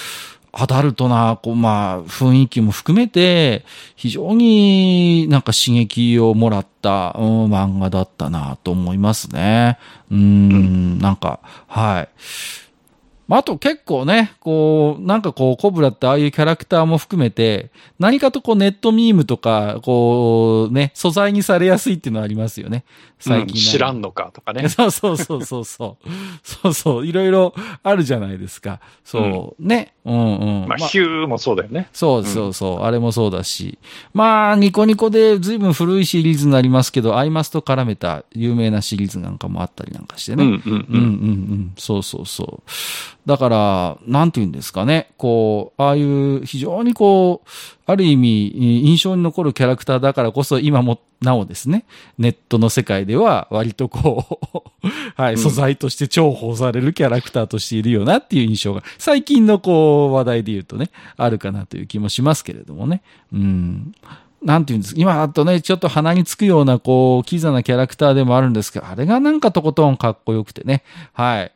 [0.52, 3.64] アダルトな、こう、まあ、雰囲気も含めて、
[3.96, 9.78] 非常になんか刺激をもらった、うん、漫画だったなと思いますね。
[10.10, 12.08] うん、なんか、はい。
[13.30, 22.84] ああと結構ね、こう、なんかこう、コブラってああいうキャラクターも含めて、何かとこうネットミームとか、こう、ね、素材にされやすいっていうのはありますよね。
[23.20, 24.68] 最近、うん知らんのかとかね。
[24.70, 26.08] そうそうそうそうそう。
[26.42, 27.06] そうそう。
[27.06, 28.80] いろいろあるじゃないですか。
[29.04, 29.62] そう。
[29.62, 29.92] ね。
[30.04, 30.68] うんうん。
[30.68, 31.88] まあ、ヒューもそうだよね。
[31.92, 33.78] そうそうそう、あれもそうだし。
[34.14, 40.44] まあ、ニコニコで随分古いシリーズになりますけど、アイマスと絡めた有名なシリーズなんかもあったりなんかしてね。
[40.44, 41.02] うんうんうんうんう
[41.54, 41.72] ん。
[41.76, 42.70] そうそうそう。
[43.26, 45.10] だから、なんて言うんですかね。
[45.18, 47.48] こう、ああいう非常にこう、
[47.86, 51.84] ある意味、印象に残るキャラクターだからこそ今もなおですね、
[52.18, 54.40] ネットの世界では割とこ
[54.82, 54.88] う、
[55.20, 63.02] はい、素材として重宝されるキャラクターとしているよなっていう印象が、最近のこう、話題で言うとね、あるかなという気もしますけれどもね。
[63.32, 63.92] うん。
[64.42, 70.82] なんていうんですか、今だとね、ちょっと鼻につくような、こう、キザなキャラクターでもあるんですけど、あれがなんかとことんかっこよくてね。
[71.12, 71.52] はい。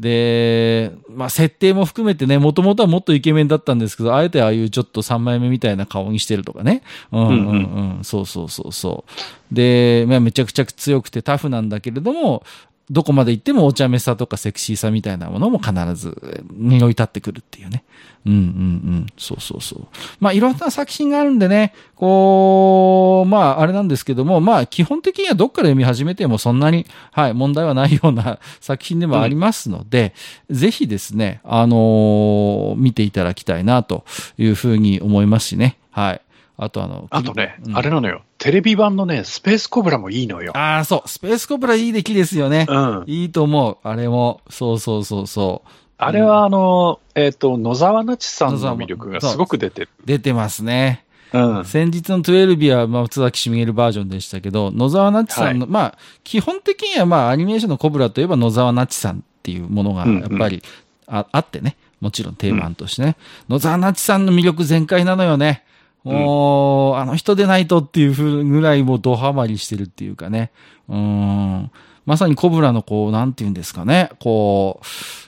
[0.00, 6.82] で、まあ、設定も含めてね、もともとはもっとイケメンだったんですけど、あえてああいうちょっと三枚目みたいな顔にしてるとかね。
[7.12, 8.04] うんうんうん。
[8.04, 9.54] そうそうそうそう。
[9.54, 12.44] で、まあ、めちゃくちゃ強くてタフなんだけれども、
[12.90, 17.84] どこまで行ってもお茶目さとかセクシーさみたいなものも必ず匂い立ってくるっていうね。
[18.26, 19.06] うんうんうん。
[19.16, 19.86] そうそうそう。
[20.18, 30.12] まあいろんな作品があるんでね、こう、まああれなんですけども、まあ基本的にはどっから読み始めてもそんなに、はい、問題はないような作品でもありますので、
[30.50, 34.04] ぜひですね、あのー見ていただきたいなと
[34.36, 35.78] いうふうに思いますしね。
[35.90, 36.20] はい。
[36.62, 38.20] あとあの、あとね、うんあれなのよ。
[38.36, 40.52] テレビ版のね、スペースコブラもいいのよ。
[40.54, 42.66] ああ、そう、スペースコブラいい出来ですよね。
[42.68, 43.04] うん。
[43.06, 43.78] いいと思う。
[43.82, 45.68] あれも、そうそうそうそう。
[45.96, 49.88] あれはあの、えっ、と、野沢那智さんの魅力がすごく出てる。
[50.04, 51.06] 出てますね。
[51.32, 51.64] うん。
[51.64, 60.62] 先日の12ビは、まあ、津崎しみげるバージョンでしたけど、野沢那智さんの、まあ、基本的には、まあ、アニメーションのコブラといえば野沢那智さんっていうものが、やっぱり
[61.06, 61.78] あ,、あってね。
[62.00, 63.16] もちろん定番としてね。
[63.48, 65.64] 野沢那智さんの魅力全開なのよね。
[66.04, 70.50] もう、あの人でないとっていうふうぐらいもうドハマりしてるっていうかね。
[70.88, 71.70] うん。
[72.06, 74.10] まさにコブラのこう、なんて言うんですかね。
[74.18, 74.80] こ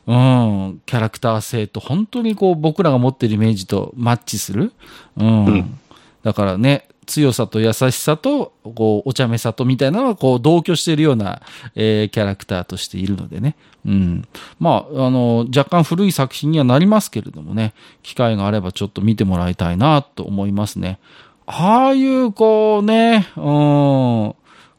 [0.06, 4.72] う、うん、キャラクター性と本当にこう、僕らが持ってるイメージとマッチする。
[5.16, 5.44] うん。
[5.46, 5.78] うん
[6.22, 11.42] だからね、強さと優しさと、こう、お茶目さとみたいなのは、こう、同居しているような、
[11.74, 13.56] えーキャラクターとしているのでね。
[13.84, 14.28] うん。
[14.60, 20.98] まあ、あの、若干古い作品にはなりますけれどもね、機会があればちょっと見てもらいたいなと思いますね。
[21.46, 23.42] ああいう、こうね、うん、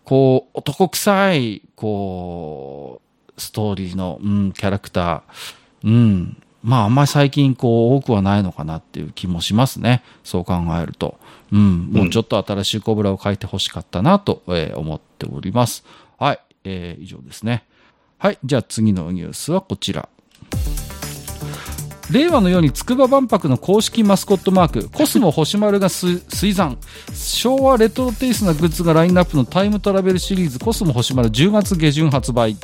[0.06, 3.02] こう、男臭い、こ
[3.38, 6.38] う、ストーリーの、うん、キャラクター、うん。
[6.64, 10.02] まあ、あんまり最近、こう、多くはないのかなっていう気もしますね。
[10.24, 11.20] そう考えると。
[11.52, 11.90] うん。
[11.92, 15.84] もうちょっと新しいコブラを書いてほしかったなと、えー思っております。
[16.18, 16.40] はい。
[16.64, 17.66] えー以上ですね。
[18.24, 18.40] はい。
[18.42, 20.08] じゃあ次のニュースはこちら。
[22.10, 26.22] 令和のように筑波万博の公式マスコットマーク、コスモ星丸が水
[26.54, 26.78] 産。
[27.14, 32.56] 昭和レトロテイストなグッズがラインナップのタイムトラベルシリーズ、コスモ星丸10月下旬発売。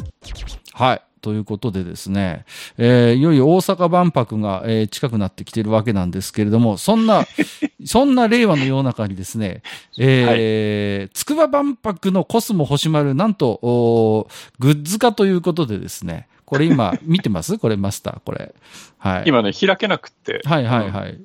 [0.71, 1.01] はい。
[1.21, 2.45] ということでですね、
[2.77, 7.25] えーいよいよ大阪万博が、えー近くなってきてるわけなんですけれども、そんな、
[7.85, 9.61] そんな令和の世の中にですね、
[9.97, 14.27] えー筑波万博のコスモ星丸、なんと、
[14.59, 17.57] グッズ化ということでですね、これ今、 見てます？
[17.57, 18.53] これマスター、これ。
[18.97, 19.23] はい。
[19.27, 20.41] 今ね、開けなくって。
[20.45, 21.19] はいはいはい。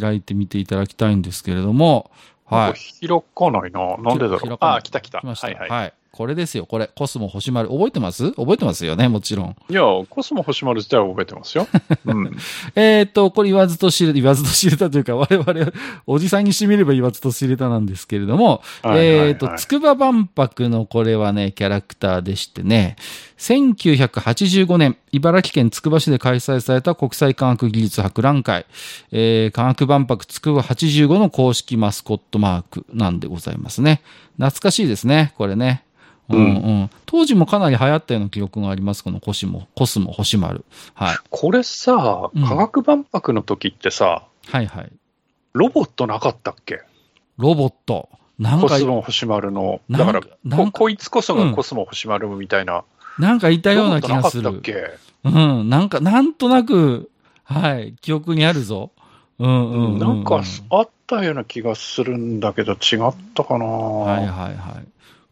[0.00, 2.10] 開いてみていただきたいんですけれども、
[2.44, 3.06] はい。
[3.06, 3.96] 開かないな。
[3.98, 4.56] なんでだろう。
[4.60, 5.20] あ、来た来た。
[5.20, 5.46] 来ました。
[5.46, 5.74] はいは。
[5.76, 5.92] はいい。
[6.16, 6.88] これですよ、これ。
[6.94, 7.68] コスモ星丸。
[7.68, 8.32] 覚えてます？
[8.32, 9.56] 覚えてますよね、もちろん。
[9.68, 11.68] いや、コスモ星丸自体は覚えてますよ。
[12.06, 12.36] うん。
[12.74, 15.72] えーっと、これ言わずと知れた、言わずと知れたというか、我々、
[16.06, 22.96] おじさんにしてみれば言わずと知れたなんですけれども、えーっと、筑波万博のこれはね、キャラクターでしてね、
[23.38, 28.66] 1985年、茨城県つくば市で開催された国際科学技術博覧会、
[29.12, 34.00] えー科学万博つくば85の公式マスコットマークなんでございますね。
[34.38, 35.82] 懐かしいですね、これね。
[36.28, 36.48] うんう
[36.84, 40.64] ん、当時もかなり流行ったような記憶があります、このコシモ、コスモ、星丸。
[40.94, 41.16] はい。
[41.30, 44.92] これさ、うん科学万博の時ってさ、はいはい。
[45.52, 46.82] ロボットなかったっけ？
[47.38, 48.08] ロボット。
[48.38, 49.80] なんかコス、モ星丸の。
[49.88, 52.84] だからこ、こいつこそうんがコスモ星丸みたいな。
[53.18, 54.62] なんかいたような気がする。
[55.24, 55.70] うん。
[55.70, 57.10] なんか、なんとなく、
[57.44, 58.90] はい、記憶にあるぞ。
[59.38, 59.98] うんうんうん、うん。
[59.98, 62.78] なんかあったような気がするんだけど、違っ
[63.34, 64.86] たかな、はいはいはい。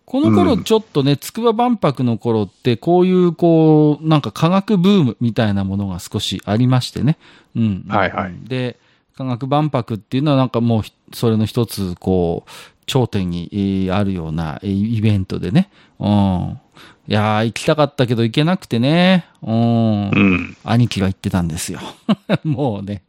[0.07, 7.17] この頃うんちょっとね、筑波万博の頃って、こういう、こう、なんか科学ブームみたいなものが少しありましてね。
[7.57, 7.85] うん。
[7.89, 8.79] はいはいで、
[9.17, 12.51] 科学万博っていうのはなんかもうひ、それの一つ、こう、
[12.87, 15.71] 頂点にえーあるようなえーイベントでね。
[15.99, 16.59] うん。
[17.07, 19.27] いやー、行きたかったけど行けなくてね。
[19.43, 20.11] うん。
[20.11, 20.57] うん。
[20.65, 21.81] 兄貴が言ってたんですよ。
[22.45, 23.03] もうね。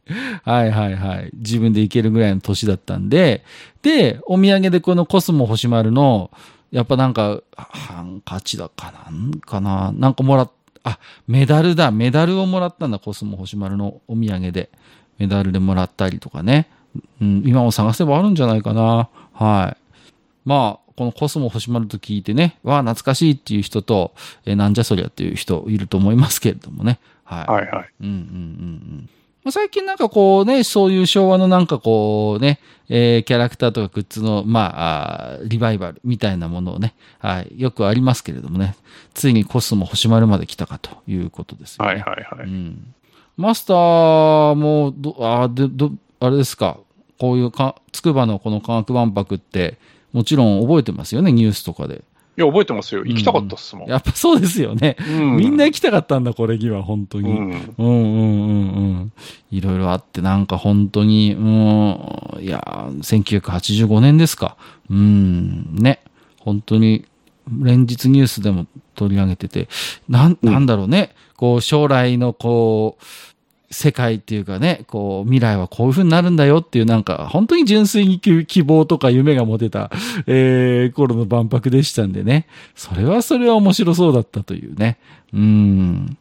[0.44, 1.30] はいはいはい。
[1.34, 3.42] 自分で行けるぐらいの年だったんで。
[3.82, 6.30] で、お土産でこのコスモ星丸の、
[6.76, 9.92] やっぱなんか、ハンカチだかなんかな。
[9.96, 10.50] なんかもらっ、
[10.84, 11.90] あ、メダルだ。
[11.90, 12.98] メダルをもらったんだ。
[12.98, 14.68] コスモ星丸のお土産で。
[15.16, 16.68] メダルでもらったりとかね。
[17.22, 19.08] うん、今も探せばあるんじゃないかな。
[19.32, 19.76] はい。
[20.44, 24.12] まあ、このコスモ星丸と聞いてね、わあ、懐かしいっていう人と、
[24.44, 26.98] えーなんじゃそりゃっていう人いると思いますけれどもね。
[27.24, 27.52] はい。
[27.52, 27.88] はいはい。
[28.02, 28.22] うんうんうんう
[28.98, 29.08] ん。
[29.46, 38.74] まあ、最近なんかこうね、そういう昭和のなんかこうね、えーキャラクターとかグッズの、まあリバイバルみたいなものをね、はい、よくありますけれどもね、
[39.14, 41.92] ついにコスモ星丸まで来たかということですよね。
[41.92, 42.48] はいはいはい。
[42.48, 42.92] うん。
[43.36, 46.80] マスターも、ど、あーで、ど、あれですか、
[47.20, 49.78] こういうか、つくばのこの科学万博って、
[50.12, 52.02] もちろん覚えてますよね、ニュースとかで。
[52.38, 53.02] いや、覚えてますよ。
[53.04, 53.88] 行きたかったっすもん。
[53.88, 54.96] やっぱそうですよね。
[55.08, 57.30] うんみんな行きたかったんだ、これには、本当に。
[57.30, 57.38] うん。
[57.38, 59.12] うんうんうんうん。
[59.50, 64.56] いろいろあって、なんか本当に、うん、いや、1985年ですか。
[64.90, 66.00] うん、ね。
[66.38, 67.06] 本当に、
[67.50, 69.68] 連日ニュースでも取り上げてて、
[70.08, 71.14] なん、うんなんだろうね。
[71.36, 73.04] こう、将来のこう、
[73.70, 79.90] 世界っていうかね、こう、未来はこういう風になるんだよっていう、なんか、本当に純粋に希希望とか夢が持てた、
[80.26, 82.46] えー、頃の万博でしたんでね。
[82.74, 84.98] それはそれは面白そうだったというね。
[85.32, 86.16] うん。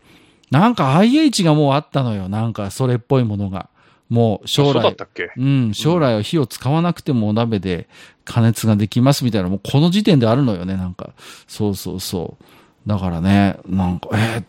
[0.51, 2.29] なんか IH がもうあったのよ。
[2.29, 3.69] なんかそれっぽいものが。
[4.07, 5.31] もう将来そうだっ、たっけ？
[5.35, 7.87] うん、将来は火を使わなくてもお鍋で
[8.23, 11.09] 加熱ができますみたいな、もうこの時点であるのよね、なんか。
[11.47, 12.43] そうそうそう。
[12.86, 14.43] だからね、なんか、えー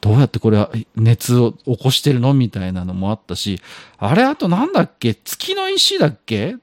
[0.00, 2.34] どうやってこれは熱を起こしてるの？
[2.34, 3.62] みたいなのもあったし、
[3.98, 5.14] あれあとなんだっけ？
[5.14, 6.56] 月の石だっけ？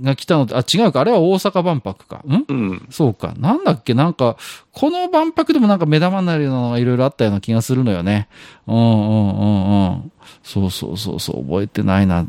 [0.00, 2.24] が来たのって、あ、違うか、あれは大阪万博か。
[2.26, 2.44] ん？
[2.48, 2.86] うん。
[2.88, 3.34] そうか。
[3.36, 3.92] なんだっけ？
[3.92, 4.38] なんか、
[4.72, 8.30] この万博でもなんか目玉になるようなのがいろいろあったような気がするのよね。
[8.66, 10.12] うんうんうんうん。
[10.42, 12.22] そうそうそうそう、覚えてないな。
[12.22, 12.26] う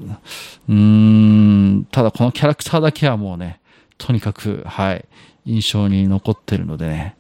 [0.68, 1.88] ーん。
[1.92, 3.62] ただこのキャラクターだけはもうね、
[3.98, 5.06] とにかく、はい、
[5.46, 7.16] 印象に残ってるのでね。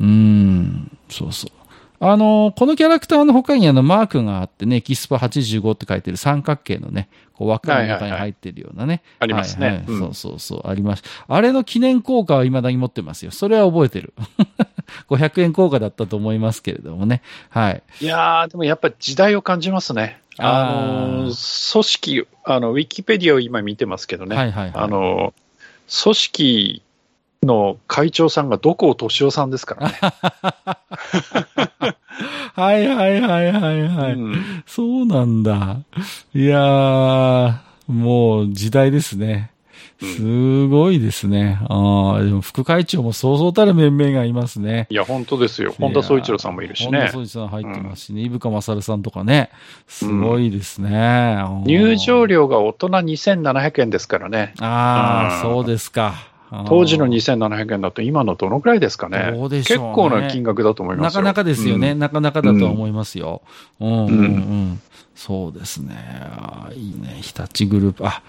[0.00, 0.98] うーん。
[1.08, 1.50] そうそう。
[1.98, 9.02] あのこのキャラクターの他にあのマークがあってね、エキスポ85って書いてる三角形のね、こう枠の中に入ってるようなね。
[9.18, 11.02] ありますねはいはいうんそうそうそう、あります。
[11.26, 13.30] あれの記念硬貨は未だに持ってますよ。
[13.30, 14.12] それは覚えてる。
[15.08, 17.22] 500円硬貨だったと思いますけれどもね。
[17.48, 17.82] はい。
[18.00, 20.20] いやー、でもやっぱ時代を感じますね。
[20.38, 24.36] あのー、組織、あの、ウィキペディアを今見てますけどね。
[24.36, 24.72] はいはいはい。
[24.74, 26.82] あのー、組織
[27.42, 29.94] の会長さんがどこ敏夫さんですからね。
[32.54, 34.12] はいはいはいはいはい。
[34.14, 35.78] うんそうなんだ。
[36.34, 37.52] いやー、
[37.88, 39.50] もう時代ですね。
[40.00, 41.58] すごいですね。
[41.68, 44.86] ああ、でも副会長もそうそうたる面々がいますね。
[44.90, 45.74] いや、本当ですよ。
[45.78, 47.12] 本田宗一郎さんもいるしね本田。
[47.12, 48.20] 宗一さん入ってますしね。
[48.20, 49.50] 伊深勝さんとかね。
[49.86, 51.38] すごいですね。
[51.64, 52.36] 入場料。
[52.36, 54.52] 料が大人2700円ですからね。
[54.60, 56.14] ああ、うんそうですか。
[56.66, 59.32] 当時の2700円だと今のどのくらいですかね。
[59.32, 61.22] ね結構な金額だと思いますよ。
[61.22, 61.92] なかなかですよね。
[61.92, 63.42] うんなかなかだとは思いますよ。
[63.80, 64.80] うん、うん、うん、うん
[65.16, 65.96] そうですね。
[66.74, 67.18] いいね。
[67.22, 68.06] 日立グループ。
[68.06, 68.22] あ、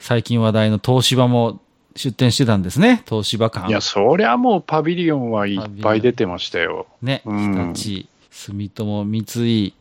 [0.00, 1.60] 最近話題の東芝も
[1.94, 3.02] 出店してたんですね。
[3.06, 3.68] 東芝館。
[3.68, 6.86] いや、そりゃもうパビリオンはいっぱい出てましたよ。
[7.02, 7.22] ね。
[7.26, 9.74] うん日立、住友、三井。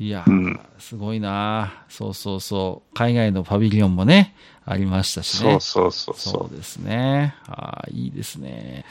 [0.00, 2.94] いや、うんすごいなそうそうそう。
[2.94, 4.34] 海外のパビリオンもね、
[4.70, 5.50] ありましたしね。
[5.50, 7.34] そうそうそうそそうですね。
[7.48, 8.84] ああ、いいですね。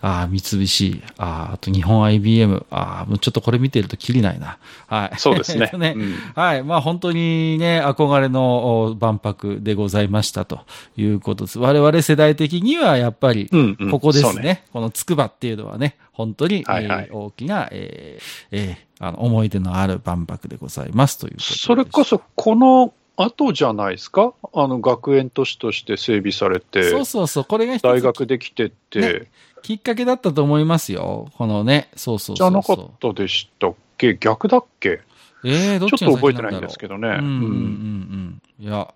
[0.00, 1.02] ああ、三菱。
[1.18, 2.66] ああ、あと日本 IBM。
[2.70, 4.58] ああ、もうちょっとこれ見てるときりないな。
[4.88, 5.18] はい。
[5.18, 6.64] そうですね えっとねうんはい。
[6.64, 10.62] まあ本当にね、憧れのお万博でございましたと
[10.96, 11.58] いうことです。
[11.60, 13.56] 我々世代的にはやっぱり、う。
[13.56, 13.90] うん、うん。
[13.92, 14.32] ここですね。
[14.32, 14.64] そうね。
[14.72, 22.92] このつくばっていうのはね、本当に、はいはいえー大きな、えーえーあの思い出のある万博でございますということですそれこそ、この
[23.24, 24.32] 後じゃないですか？
[24.52, 29.30] あの、学園都市として整備されて、そうそうそう、これが大学できてって、ね
[29.62, 31.30] きっかけだったと思いますよ。
[31.36, 32.36] このね、そうそう。
[32.36, 34.16] じゃなかったでしたっけ？
[34.16, 35.02] 逆だっけ？
[35.44, 37.08] えー、どっちょっと覚えてないんですけどね。
[37.08, 38.66] うんうんうんうん。
[38.66, 38.92] いや、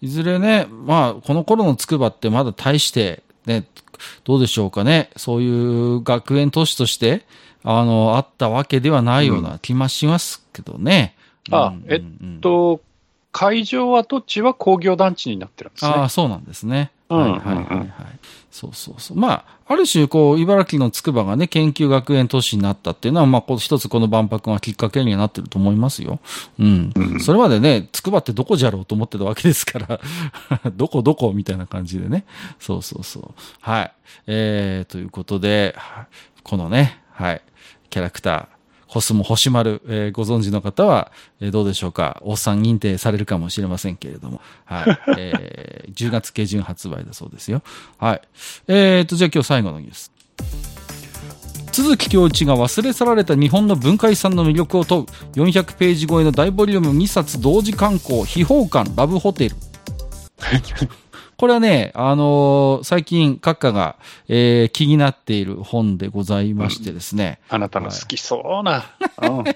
[0.00, 3.66] いずれね、まあ、この頃の筑波ってまだ大して、ね、
[4.24, 7.26] どうでしょうかね、そういう学園都市として、
[7.62, 11.14] あの、あったわけではないような気もしますけどね。
[11.50, 12.80] あえっと、
[13.36, 15.90] 会場跡地は工業団地になってるんですね。
[15.90, 16.90] ああ、そうなんですね。
[17.10, 17.88] うんはいはいはいはい。
[18.50, 19.18] そうそうそう。
[19.18, 26.18] まあ、ある種、こう、茨城の筑波がね、研究学園都市になったっていうのは、まあ、一つこの万博がきっかけにはなってると思いますよ。
[26.58, 26.92] うん。
[26.96, 30.00] うんそれまでね、筑波ってどこじゃろうと思ってたわけですから、
[30.72, 32.24] どこどこみたいな感じでね。
[32.58, 33.34] そうそうそう。
[33.60, 33.92] はい。
[34.28, 35.76] えー、ということで、
[36.42, 37.42] このね、はい、
[37.90, 38.55] キャラクター、
[38.88, 41.10] コスモ星丸、えーご存知の方は、
[41.40, 42.20] えーどうでしょうか？
[42.22, 44.40] おっさん認定されるかもしれませんけれども。
[44.64, 44.98] はい。
[45.18, 47.62] えー 10月下旬発売だそうですよ。
[47.98, 48.20] はい。
[48.68, 50.12] えーと、じゃあ今日最後のニュース。
[51.72, 59.56] 都築教一が忘れ去られた日本の文化遺産の魅力を問う400ページ超えの大ボリューム2冊同時刊行秘宝館ラブホテル。
[61.36, 63.96] これはね、あのー最近閣下が、
[64.28, 67.38] えー気になっている本でございましてですね。
[67.48, 68.84] あなたの好きそうな。
[69.22, 69.44] うん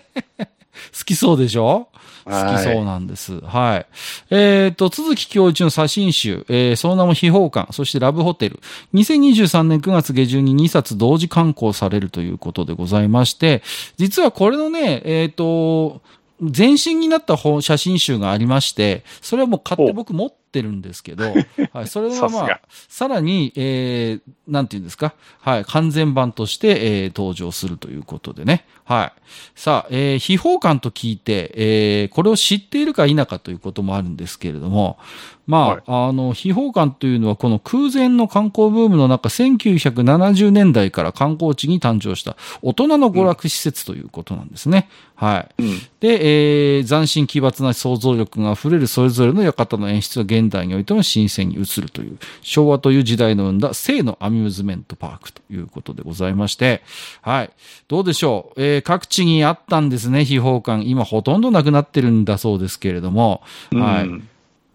[0.97, 1.89] 好きそうでしょ？
[2.25, 3.41] 好きそうなんです。
[3.41, 3.87] はい。
[4.31, 8.61] えっ、と、鈴木教一の写真集、えーその名も秘宝館、そしてラブホテル。
[8.95, 13.63] 2023年9月下旬に2冊同時刊行されるということでございまして、
[13.99, 16.01] 実はこれのね、えっ、と、
[16.41, 21.33] 前身になった本写真集がありまして、それはもう買って僕持ってるんですけど、
[21.73, 28.65] はい、それはまあさらに、えー、なんていうんですか、はい、完全版として、えー登場するということでね。
[28.85, 29.13] はい。
[29.55, 34.99] さあ、えー、秘宝館と聞いて、えー、これを知っているか否かということもあるんですけれども、
[35.47, 44.89] まあ、はいあの、秘宝館というのはこの空前の観光ブームの中、1970年代から観光地に誕生した大人の娯楽施設ということなんですね。
[45.15, 45.63] はい。
[45.63, 56.83] うんで、えー、斬新奇抜な想像力が溢れるそれぞれの館の演出が現代においても新鮮に映るという、昭和という時代の生んだ性のアミューズメントパークということでございまして、
[57.21, 57.51] はい。
[57.89, 58.63] どうでしょう？
[58.63, 60.85] えー、各地にあったんですね、秘宝館。
[60.85, 64.05] 今ほとんどなくなってるんだそうですけれども、はい。
[64.05, 64.29] うん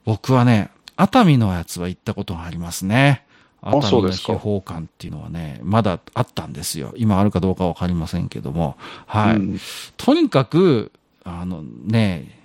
[0.05, 3.25] 僕はね、熱海のやつは行ったことがありますね。
[3.63, 6.93] 熱海の秘宝館っていうのはね、まだあったんですよ。
[6.95, 8.77] 今あるかどうかわかりませんけども。
[9.07, 9.37] はい。
[9.37, 9.59] うん
[9.97, 10.91] とにかく、
[11.23, 12.44] あのね、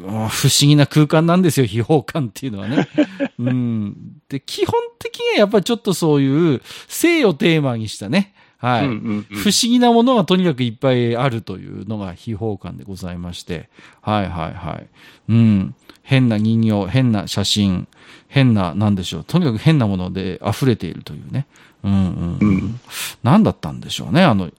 [0.00, 2.88] 不思議な空間なんですよ、秘宝館っていうのはね。
[3.38, 3.96] うん。
[4.28, 8.32] で、基本的にはやっぱりちょっとそういう性をテーマにしたね。
[8.56, 8.86] はい。
[8.86, 13.68] うんうんうん不思議なものがとにかくいっぱいあるというのが秘宝館でございまして。
[14.00, 14.86] はいはいはい。
[15.28, 15.74] うん。
[16.02, 17.86] 変な人形、変な写真、
[18.28, 19.24] 変な、なんでしょう。
[19.24, 21.46] とにかく変なもので溢れているというね。
[21.84, 22.38] うんうん。
[22.40, 22.80] ううんん、
[23.22, 24.22] 何だったんでしょうね。
[24.22, 24.50] あの、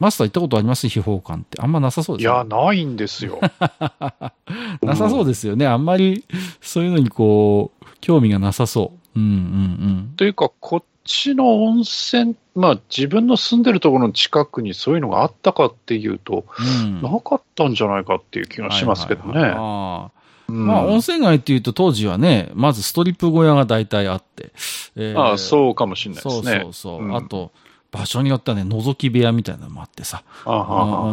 [0.00, 0.88] マスター行ったことあります？
[0.88, 1.60] 秘宝館って。
[1.60, 3.38] あんまなさそうですねいや、ないんですよ。
[4.82, 5.66] なさそうですよね。
[5.66, 6.24] あんまり
[6.60, 9.20] そういうのにこう、興味がなさそう。
[9.20, 16.86] うんうんというか、こっちの温泉、まあ自分の住んでるところの近くにそういうのがあったかっていうと、うん。
[16.86, 17.02] うん。
[17.02, 20.20] なかったんじゃないかっていう気がしますけどはいはいはい
[20.52, 24.50] まあ、温泉街っていうと当時はね、まずストリップ小屋が大体あって。
[24.96, 26.60] えーああそうかもしれないでそうすね。
[26.64, 27.04] そうそう。
[27.04, 27.52] うんあと、
[27.92, 30.22] 場所によってはね、覗き部屋みたいなのもあってさ。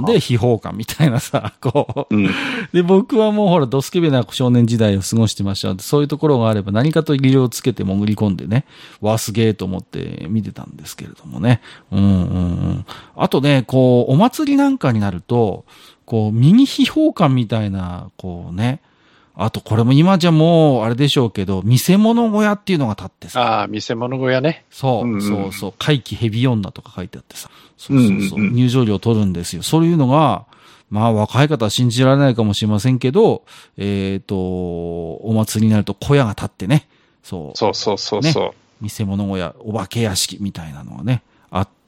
[0.06, 2.16] で、秘宝館みたいなさ、 こう。
[2.16, 2.30] うん、
[2.72, 8.66] で、僕はもうほら、ドスケベな少年時代を過ごしてましたそういうところがあれば何かと技量をつけて潜り込んでね、
[9.02, 11.62] わすげえと思って見てたんですけれどもね。
[11.92, 12.16] うんうんう
[12.70, 12.86] ん。
[13.16, 15.66] あとね、こう、お祭りなんかになると、
[16.06, 18.82] こう、ミニ秘宝館みたいな、こうね、
[19.40, 24.66] あとこれも今じゃもう、あれでしょうけど、見せ物小屋っていうのが立ってさ、ああ、見せ物小屋ね。
[24.72, 28.56] そう、うんうんそうそう、怪奇ヘビ女とか書いてあってさ、そうそうそう、うんうんうん。
[28.56, 29.62] 入場料取るんですよ。
[29.62, 30.46] そういうのが、
[30.90, 33.44] まあ若い方は信じられないかもしれませんけど、
[33.78, 36.88] えっ、と、お祭りになると小屋が立ってね、
[37.22, 38.52] そう、そうそうそうそう。
[38.82, 41.37] 見せ物小屋、お化け屋敷みたいなのがね、あ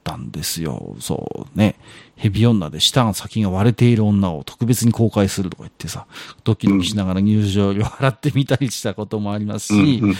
[0.00, 0.96] ったんですよ。
[0.98, 1.76] そうね。
[2.16, 6.06] ヘビ女で舌が先が割れている女を特別に公開するとか言ってさ、
[6.44, 10.16] ドキドキしながら入場料払ってみたりしたこともありますし、うんうん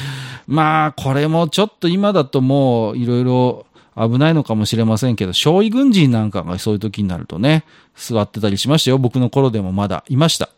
[0.47, 3.67] まあ、これもちょっと今だともういろいろ
[3.97, 7.65] 危ないのかもしれませんけど、少尉軍人なんかがそういう時になるとね、
[7.97, 8.99] 座ってたりしましたよ。
[8.99, 10.49] 僕の頃でもまだいました。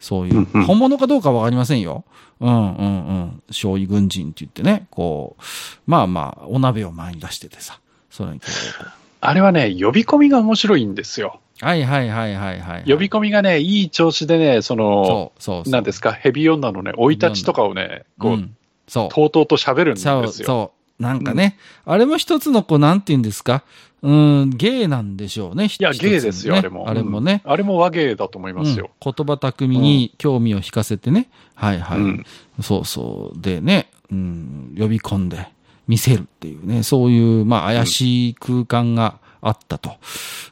[0.00, 0.44] そういう。
[0.64, 2.04] 本物かどうかわかりませんよ。
[2.40, 3.42] うんうんうん。
[3.50, 5.42] 少尉軍人って言ってね、こう、
[5.86, 7.80] まあまあ、お鍋を前に出しててさ、
[8.10, 8.86] それにこう、
[9.20, 11.40] あれはね、呼び込みが面白いんですよ。
[11.60, 12.84] はいはいはいはいはい。
[12.90, 15.72] 呼び込みがね、いい調子でね、その、そうそうそう。
[15.72, 18.56] なんですか、ヘビ女のね、生い立ちとかをね、こう、ん、
[18.88, 19.08] そう。
[19.10, 20.28] とうとうと喋るんですそう、よ。
[20.30, 21.02] そう。
[21.02, 23.62] なんかね、あれも一つのこう、なんて言うんですか、
[24.02, 25.66] うん、芸なんでしょうね。
[25.66, 26.88] いや、芸ですよ、あれも。
[26.88, 27.42] あれもね。
[27.44, 28.90] うんあれも和芸だと思いますよ。
[29.04, 31.28] うん言葉巧みに興味を引かせてね。
[31.54, 31.98] はいはい。
[31.98, 32.24] うん
[32.62, 33.40] そうそう。
[33.40, 35.48] でね、うん、呼び込んで
[35.90, 39.96] 見せるっていうね、そういう、まあ、怪しい空間があったと。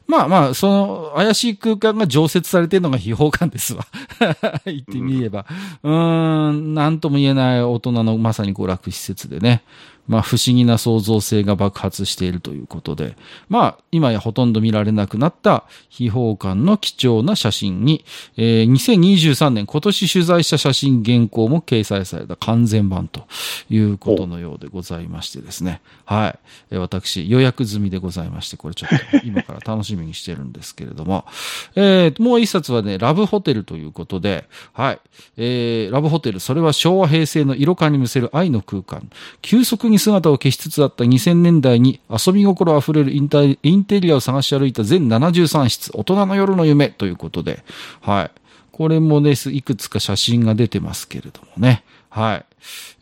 [0.08, 3.86] まあまあ、その、怪しい空間が常設されてるのが秘宝館ですわ。
[4.66, 5.46] 言ってみれば。
[5.84, 9.62] うーん、なんとも言えない大人のまさに娯楽施設でね。
[10.08, 13.16] まあ、不思議な創造性が爆発しているということで、
[13.48, 18.04] まあ、今やほとんど見られなくなった秘宝館の貴重な写真に、
[18.36, 23.26] えー2023年今年取材した写真原稿も掲載された完全版と
[23.68, 25.80] いうことのようでございましてですね。
[26.04, 26.36] は
[26.70, 26.76] い。
[26.76, 31.24] 私、予約済みでございまして、これちょっと今から楽しみにしてるんですけれども、
[31.74, 35.00] えーもう一冊はね、ラブホテルということで、はい。
[35.36, 39.10] えーラブホテル、それは昭和平成の色感にむせる愛の空間。
[39.42, 47.64] 急速に姿を消しつつあった2000年代に遊び心あふれるインタインテリアを探し歩いた全73室、大人の夜の夢ということで、
[48.00, 48.30] はい。
[48.72, 51.82] これもね、いくつか写真が出てますけれどもね。
[52.10, 52.44] はい。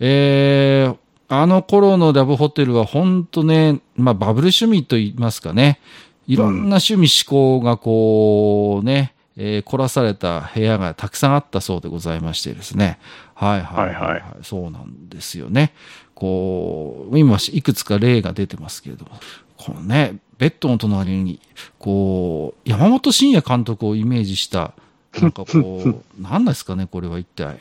[0.00, 0.96] えー、
[1.28, 5.80] あの頃のラブホテルは本当ね、まあバブル趣味と言いますかね。
[6.26, 12.98] いろんな趣味思考がこうね、えー凝らされた部屋がたくさんあったそうでございましてですね。
[13.34, 15.74] はいはいはい、はいそうなんですよね。
[16.16, 19.10] こう、今いくつか例が出てますけれども、
[19.58, 21.40] このね、ベッドの隣に、
[21.78, 24.72] こう、山本慎也監督をイメージした、
[25.20, 27.58] なんかこう、 何ですかね、これは一体。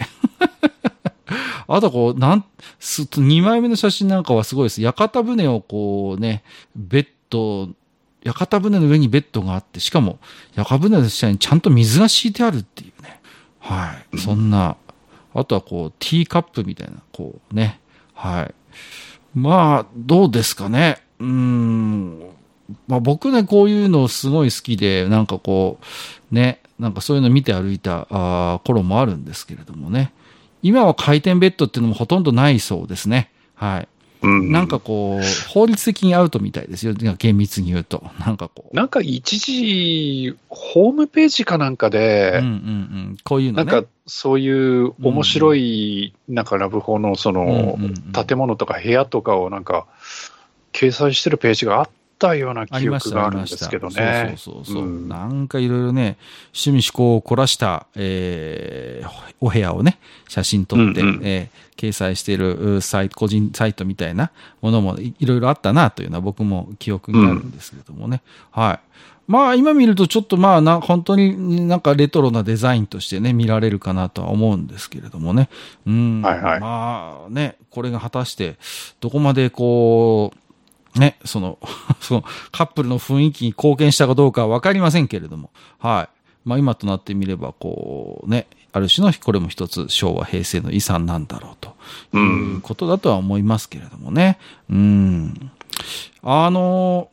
[1.68, 2.46] あとこう、なん、
[2.80, 4.82] す、2枚目の写真なんかはすごいです。
[4.82, 6.44] 屋形船をこうね、
[6.78, 7.70] ベッド、
[8.24, 10.20] 屋形船の上にベッドがあって、しかも、
[10.56, 13.20] 屋形船の下にちゃんと水が敷いてあるっていうね。
[13.60, 14.18] はい。
[14.18, 14.78] そんな、
[15.34, 17.82] あとはこう、ティーカップみたいな、こうね。
[18.16, 18.54] はい。
[19.38, 20.98] まあ、どうですかね。
[21.20, 22.20] うん。
[22.88, 25.78] まあ僕ね、こういうのすごい好きで、なんかこ
[26.32, 30.12] う、ね、なんかそういうの見て歩いたあ頃もあるんですけれどもね。
[30.62, 33.30] 今は回転ベッドっていうのもほとんどないそうですね。
[33.54, 33.88] はい。
[34.22, 36.94] うんなんかこう、法律的にアウトみたいですよ。
[36.94, 38.04] 厳密に言うと。
[38.20, 38.76] なんかこう。
[38.76, 42.52] なんか一時、ホームページかなんかで、うんうんう
[43.14, 43.18] ん。
[43.24, 43.72] こういうのね。
[43.72, 47.78] なんかそういう面白い、なんかラブホのその
[48.14, 49.88] 建物とか部屋とかをなんか
[50.74, 53.48] 掲載してるページがあったような記憶があるんで。
[53.48, 54.36] すけどね。
[54.38, 56.18] そうそうそうそう、うんなんかいろいろね、
[56.54, 68.22] 趣味思考を凝らした、えーお部屋をね、写真撮って、うんうんえー掲載しているうサイト、個人サイトみたいなものもいいろいろあったなというのは僕も記憶にあるんですけれどもね。
[68.52, 68.80] はい。
[69.28, 75.50] まあ今見るとちょっとまあな、本当になんかレトロなデザインとしてね、見られるかなとは思うんですけれどもね。
[75.86, 76.22] うん。
[76.22, 78.56] はいはいまあね、これが果たして
[79.02, 80.38] どこまでこう、
[80.96, 81.60] ね、その、
[82.02, 86.16] そのカップルの雰囲気に貢献したかどうかはわかりませんけれども、はい。
[86.48, 91.76] まあ今となってみれば、こうね、ある種のこれも一つ昭和平成の遺産なんだろうと
[92.14, 92.18] う。
[92.18, 94.38] いうんことだとは思いますけれどもね。
[94.70, 95.52] うん。
[96.24, 97.10] あの、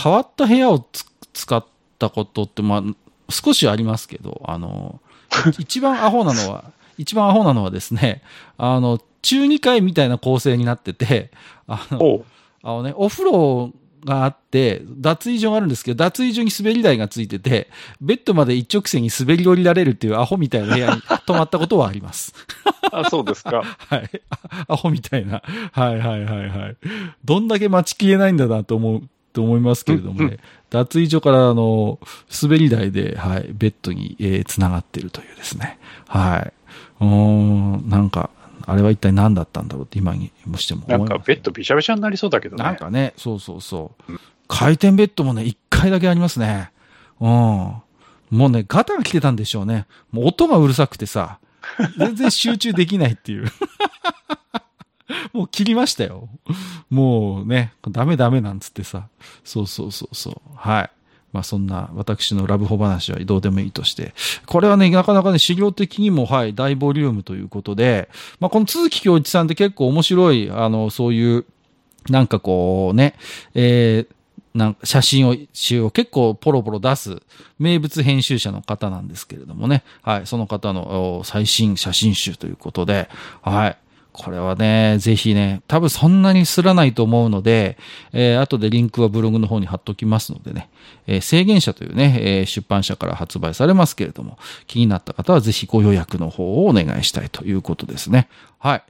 [0.00, 1.64] 変わった部屋をつ使っ
[1.98, 2.82] たことって、まあ、
[3.30, 5.00] 少しありますけど、あの、
[5.58, 8.22] 一番アホなのは、 一番アホなのはですね、
[8.56, 11.30] あの、中2階みたいな構成になってて、
[11.66, 12.24] あの、
[12.62, 13.72] あのね、お風呂
[14.04, 17.68] があって、脱衣所があるんですけど、脱衣所に滑り台がついてて、
[18.00, 22.34] ベッドまで一直線に滑り降りられるっていうアホみたいな部屋に 泊まったことはあります。
[22.92, 23.62] あ、そうですか。
[23.88, 24.10] はい。
[24.30, 24.38] あ
[24.68, 25.42] アホみたいな。
[25.72, 26.76] はいはいはいはい。
[27.24, 29.02] どんだけ待ちきれないんだなと思う、
[29.32, 30.38] と思いますけれどもうんね。
[30.70, 31.98] 脱衣所からあの、
[32.42, 35.78] 滑り台で、はい、ベッドに、えー、繋がってるというですね。
[36.06, 36.52] はい。
[37.00, 38.30] うーん、なんか、
[38.68, 42.62] あれは一体何だったんだろうって今にもしても思ないんかベッドびしゃびしゃになりそうだけどね。
[42.62, 44.20] なんかね、そうそうそう。
[44.46, 46.70] 回転ベッドもね、一回だけありますね。
[47.18, 47.28] うん。
[47.28, 47.82] も
[48.30, 49.86] うね、ガタが来てたんでしょうね。
[50.12, 51.38] もう音がうるさくてさ、
[51.98, 53.46] 全然集中できないっていう。
[55.32, 56.28] もう切りましたよ。
[56.90, 59.08] もうね、ダメダメなんつってさ。
[59.44, 60.34] そうそうそうそう。
[60.54, 60.90] はい。
[61.32, 64.14] まあそんな私のラブホ話はどうでもいいとして。
[64.46, 68.08] これはね、なかなかね、資料的にも、はい、大ボリュームということで、
[68.40, 71.44] まあこの都築京一さんって結構面白い、あの、そういう、
[72.08, 73.14] なんかこうね、
[73.54, 74.18] えー、
[74.54, 77.22] なんか写真を、集を結構ポロポロ出す
[77.58, 79.84] 名物編集者の方なんですけれどもね。
[80.02, 80.26] はい。
[80.26, 83.08] その方の最新写真集ということで、
[83.42, 83.76] はい。
[84.18, 87.78] これはね、ぜひね、多分そんなにすらないと思うので、
[88.12, 90.68] えー、後でリンクはブログの方に貼っときますのでね、
[91.06, 98.28] えー、制限者というね、えー、出版社から発売されますけれども、気になった方はぜひご予約の方をお願いしたいということですね。
[98.58, 98.82] はい。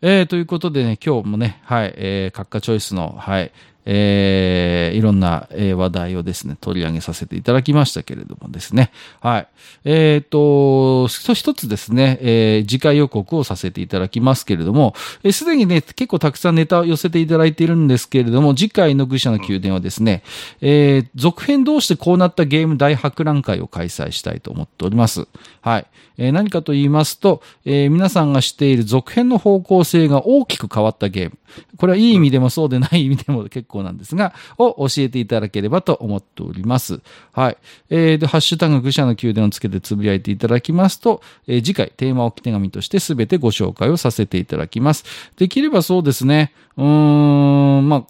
[0.00, 3.50] えー、ということでね、今日もね、はい、えー、閣下チョイスの、はい、
[3.90, 8.92] えー、いろんな、話題をですね、取り上げさせていただきましたけれどもですね。
[9.20, 9.48] はい。
[9.84, 20.22] えっ、ー、と、一つですね、えー、次回予告をさせていただきますけれども、す、えー、で、にね、結構たくさんネタを寄せていただいているんですけれども、次回の愚者の宮殿はですね、
[20.60, 25.26] えー、続編どうしてこうなったゲーム大博覧会を開催したいと思っております。
[25.60, 25.86] はい。
[26.18, 31.38] えー、何かと言いますと、えー、皆さんが知っている続編の方向性が大きく変わったゲーム。
[31.76, 37.00] これはいい意味でもそうでない意味でも結構なんですが、を教えていただければと思っております。
[37.32, 37.56] はい。
[37.90, 45.04] えー、で、ハッシュタグ愚者の宮殿をつけてつぶやいていただきますと、えー、次回テーマ置き手紙としてすべてご紹介をさせていただきます。
[45.36, 48.00] できればそうですね、うーん、まあ、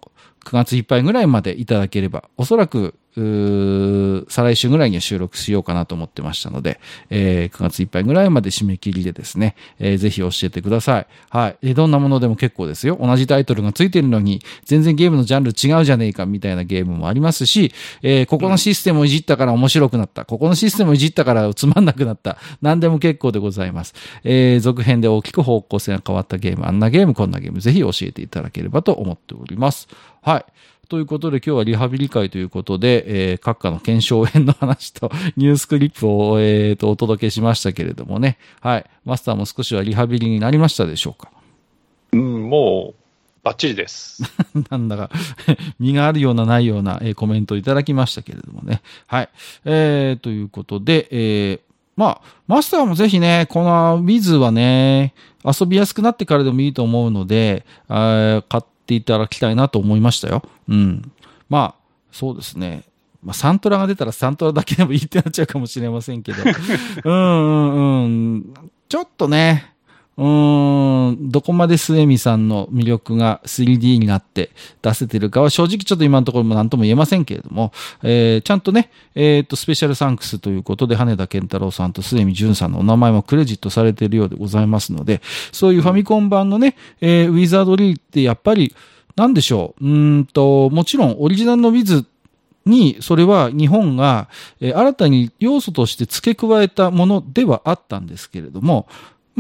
[0.48, 2.94] 9月いっぱいぐらいまでいただければ、おそらく
[4.28, 11.06] 再来週ぐらいには収録しようかなと思ってましたので、えー、9月いっぱいぐらいまで締め切りでですね、えー、ぜひ教えてください。
[11.30, 11.74] はい。
[11.74, 12.98] どんなものでも結構ですよ。
[13.00, 20.24] 同じタイトルがついてるのに、全然ゲームのジャンル違うじゃねえかみたいなゲームもありますし、えー、ここのシステムをいじったから面白くなった。
[20.24, 22.38] ここのシステムをいじったからつまんなくなった。
[22.62, 23.94] 何でも結構でございます。
[24.24, 29.88] えー、続編で大きく方向性が変わったゲーム、あんなゲーム、こんなゲーム、ぜひ教えていただければと思っております。
[30.22, 30.44] はい。
[30.88, 38.38] ということで今日はリハビリ会ということで、えー、各家の検証編の話と ニュースクリップを、えー、とお届けしましたけれどもね。
[38.60, 38.86] はい。
[39.04, 41.30] マスターも少しはリハビリになりましたでしょうか？
[42.12, 43.02] うん、もう、
[43.42, 44.22] バッチリです。
[44.70, 45.10] なんだか
[45.78, 48.80] 身があるようなないような、えー、コメントをいただきましたけれどもね。
[49.06, 49.28] はい。
[49.66, 51.60] えー、ということで、えー、
[51.98, 55.12] まあ、マスターもぜひね、このウィズはね、
[55.44, 60.42] 遊びやすくなってからでもいいと思うので、買っていただきたいなと思いましたよ。
[60.68, 61.12] うん。
[61.48, 62.84] まあ、そうですね。
[63.22, 66.38] まあ、サントラが出たらサントラだけでもいいってなっちゃうかもしれませんけど。
[67.04, 68.08] うんうんう
[68.38, 68.54] ん。
[68.88, 69.74] ちょっとね、
[70.18, 74.50] うん、どこまで末見さんの魅力が 3D になって
[74.82, 88.74] 出せてるかは正直ちょっと今のところも何とも言えませんけれども、えー、ちゃんとね、えっ、と、スペシャルサンクスということで、羽田健太郎さんと末見淳さんのお名前もクレジットされているようでございますので、そういうファミコン版のね、えー、ウィザードリーってやっぱり、
[89.14, 92.04] なんでしょう、うんと、もちろんオリジナルのウィズ
[92.66, 94.28] に、それは日本が、
[94.60, 98.88] え、新たに要素として付け加えたものではあったんですけれども、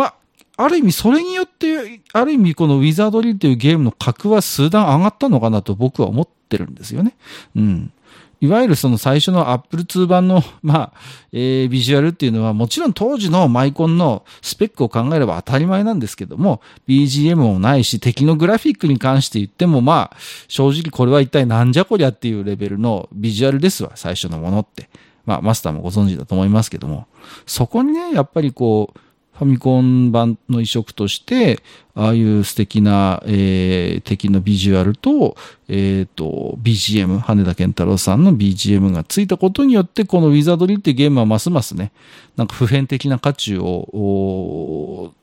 [0.08, 0.14] あ
[0.60, 7.16] ある意味それによって、ある意味このウィザードリーというゲームの格は数段上がったのかなと僕は思ってるんですよね。
[7.54, 7.92] うん。
[8.40, 10.92] いわゆるその最初の Apple II 版の、まあ、
[11.32, 20.16] えー、ビジュアルっていうのはもちろん当時のマイコンのスペックを考えれば当たり前なんですけども、BGM もないし、敵のグラフィックに関して言ってもまあ、
[20.48, 24.90] 正直これは一体なんじゃこりゃっていうレベルのビジュアルですわ、最初のものって。
[25.24, 27.06] まあ、マスターもご存知だと思いますけども、
[27.44, 29.00] そこにね、やっぱりこう、
[29.38, 31.60] ファミコン版の移植として、
[31.94, 35.36] ああいう素敵な、えー、敵のビジュアルと、
[35.68, 41.92] えっ、ー、と、BGM、羽田健太郎さんの BGM がついたことによって、このウィザードリーっていうゲームはますますね、
[42.36, 45.14] なんか普遍的な価値を、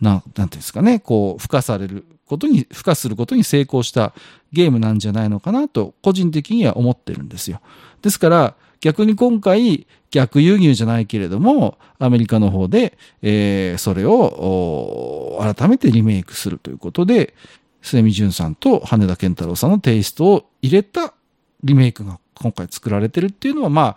[0.00, 4.14] ななんていうんですかね、こう、付加されることに、付加することに成功した
[4.52, 7.60] ゲームなんじゃないのかなと、個人的には思ってるんですよ。
[8.02, 17.34] ですから、逆に今回、逆輸入じゃないけれども、アメリカの方で、えー、それを改めてリメイクするということで、
[17.82, 21.14] 末見淳さんと羽田健太郎さんのテイストを入れた
[21.62, 23.96] リメイクが今回作られてるっていうのは、まあ、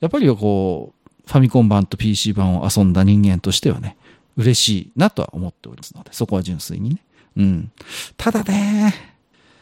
[0.00, 3.96] やっぱりこう、ファミコン版と PC 版を遊んだ人間としてはね、
[4.36, 7.04] 嬉しいなとは思っておりますので、そこは純粋にね。
[7.36, 7.72] うん。
[8.16, 8.94] ただね、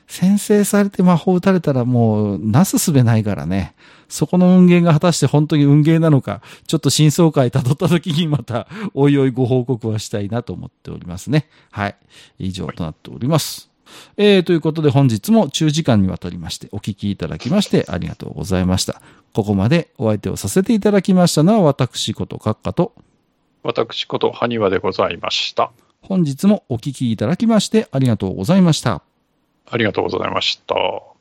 [0.07, 3.74] 先制されて魔法打たれたらもう、なすすべないからね。
[4.13, 11.49] そこの運ゲーが果たして本当に運ゲーなのか、ちょっと真相解辿った時にまた、おいおいご報告はしたいなと思っておりますね。
[11.71, 11.97] はい。
[12.39, 13.71] 以上となっております。
[14.19, 19.01] えー、ということで本日も中時間にわたりましてお聞きいただきましてありがとうございました。
[19.35, 22.93] ここまでお相手をさせていただきましたのは私こと閣下と、
[23.63, 25.73] 私こと埴輪でございました。
[26.03, 29.03] 本日もお聞きいただきましてありがとうございました。
[29.71, 31.12] ありがとうございました。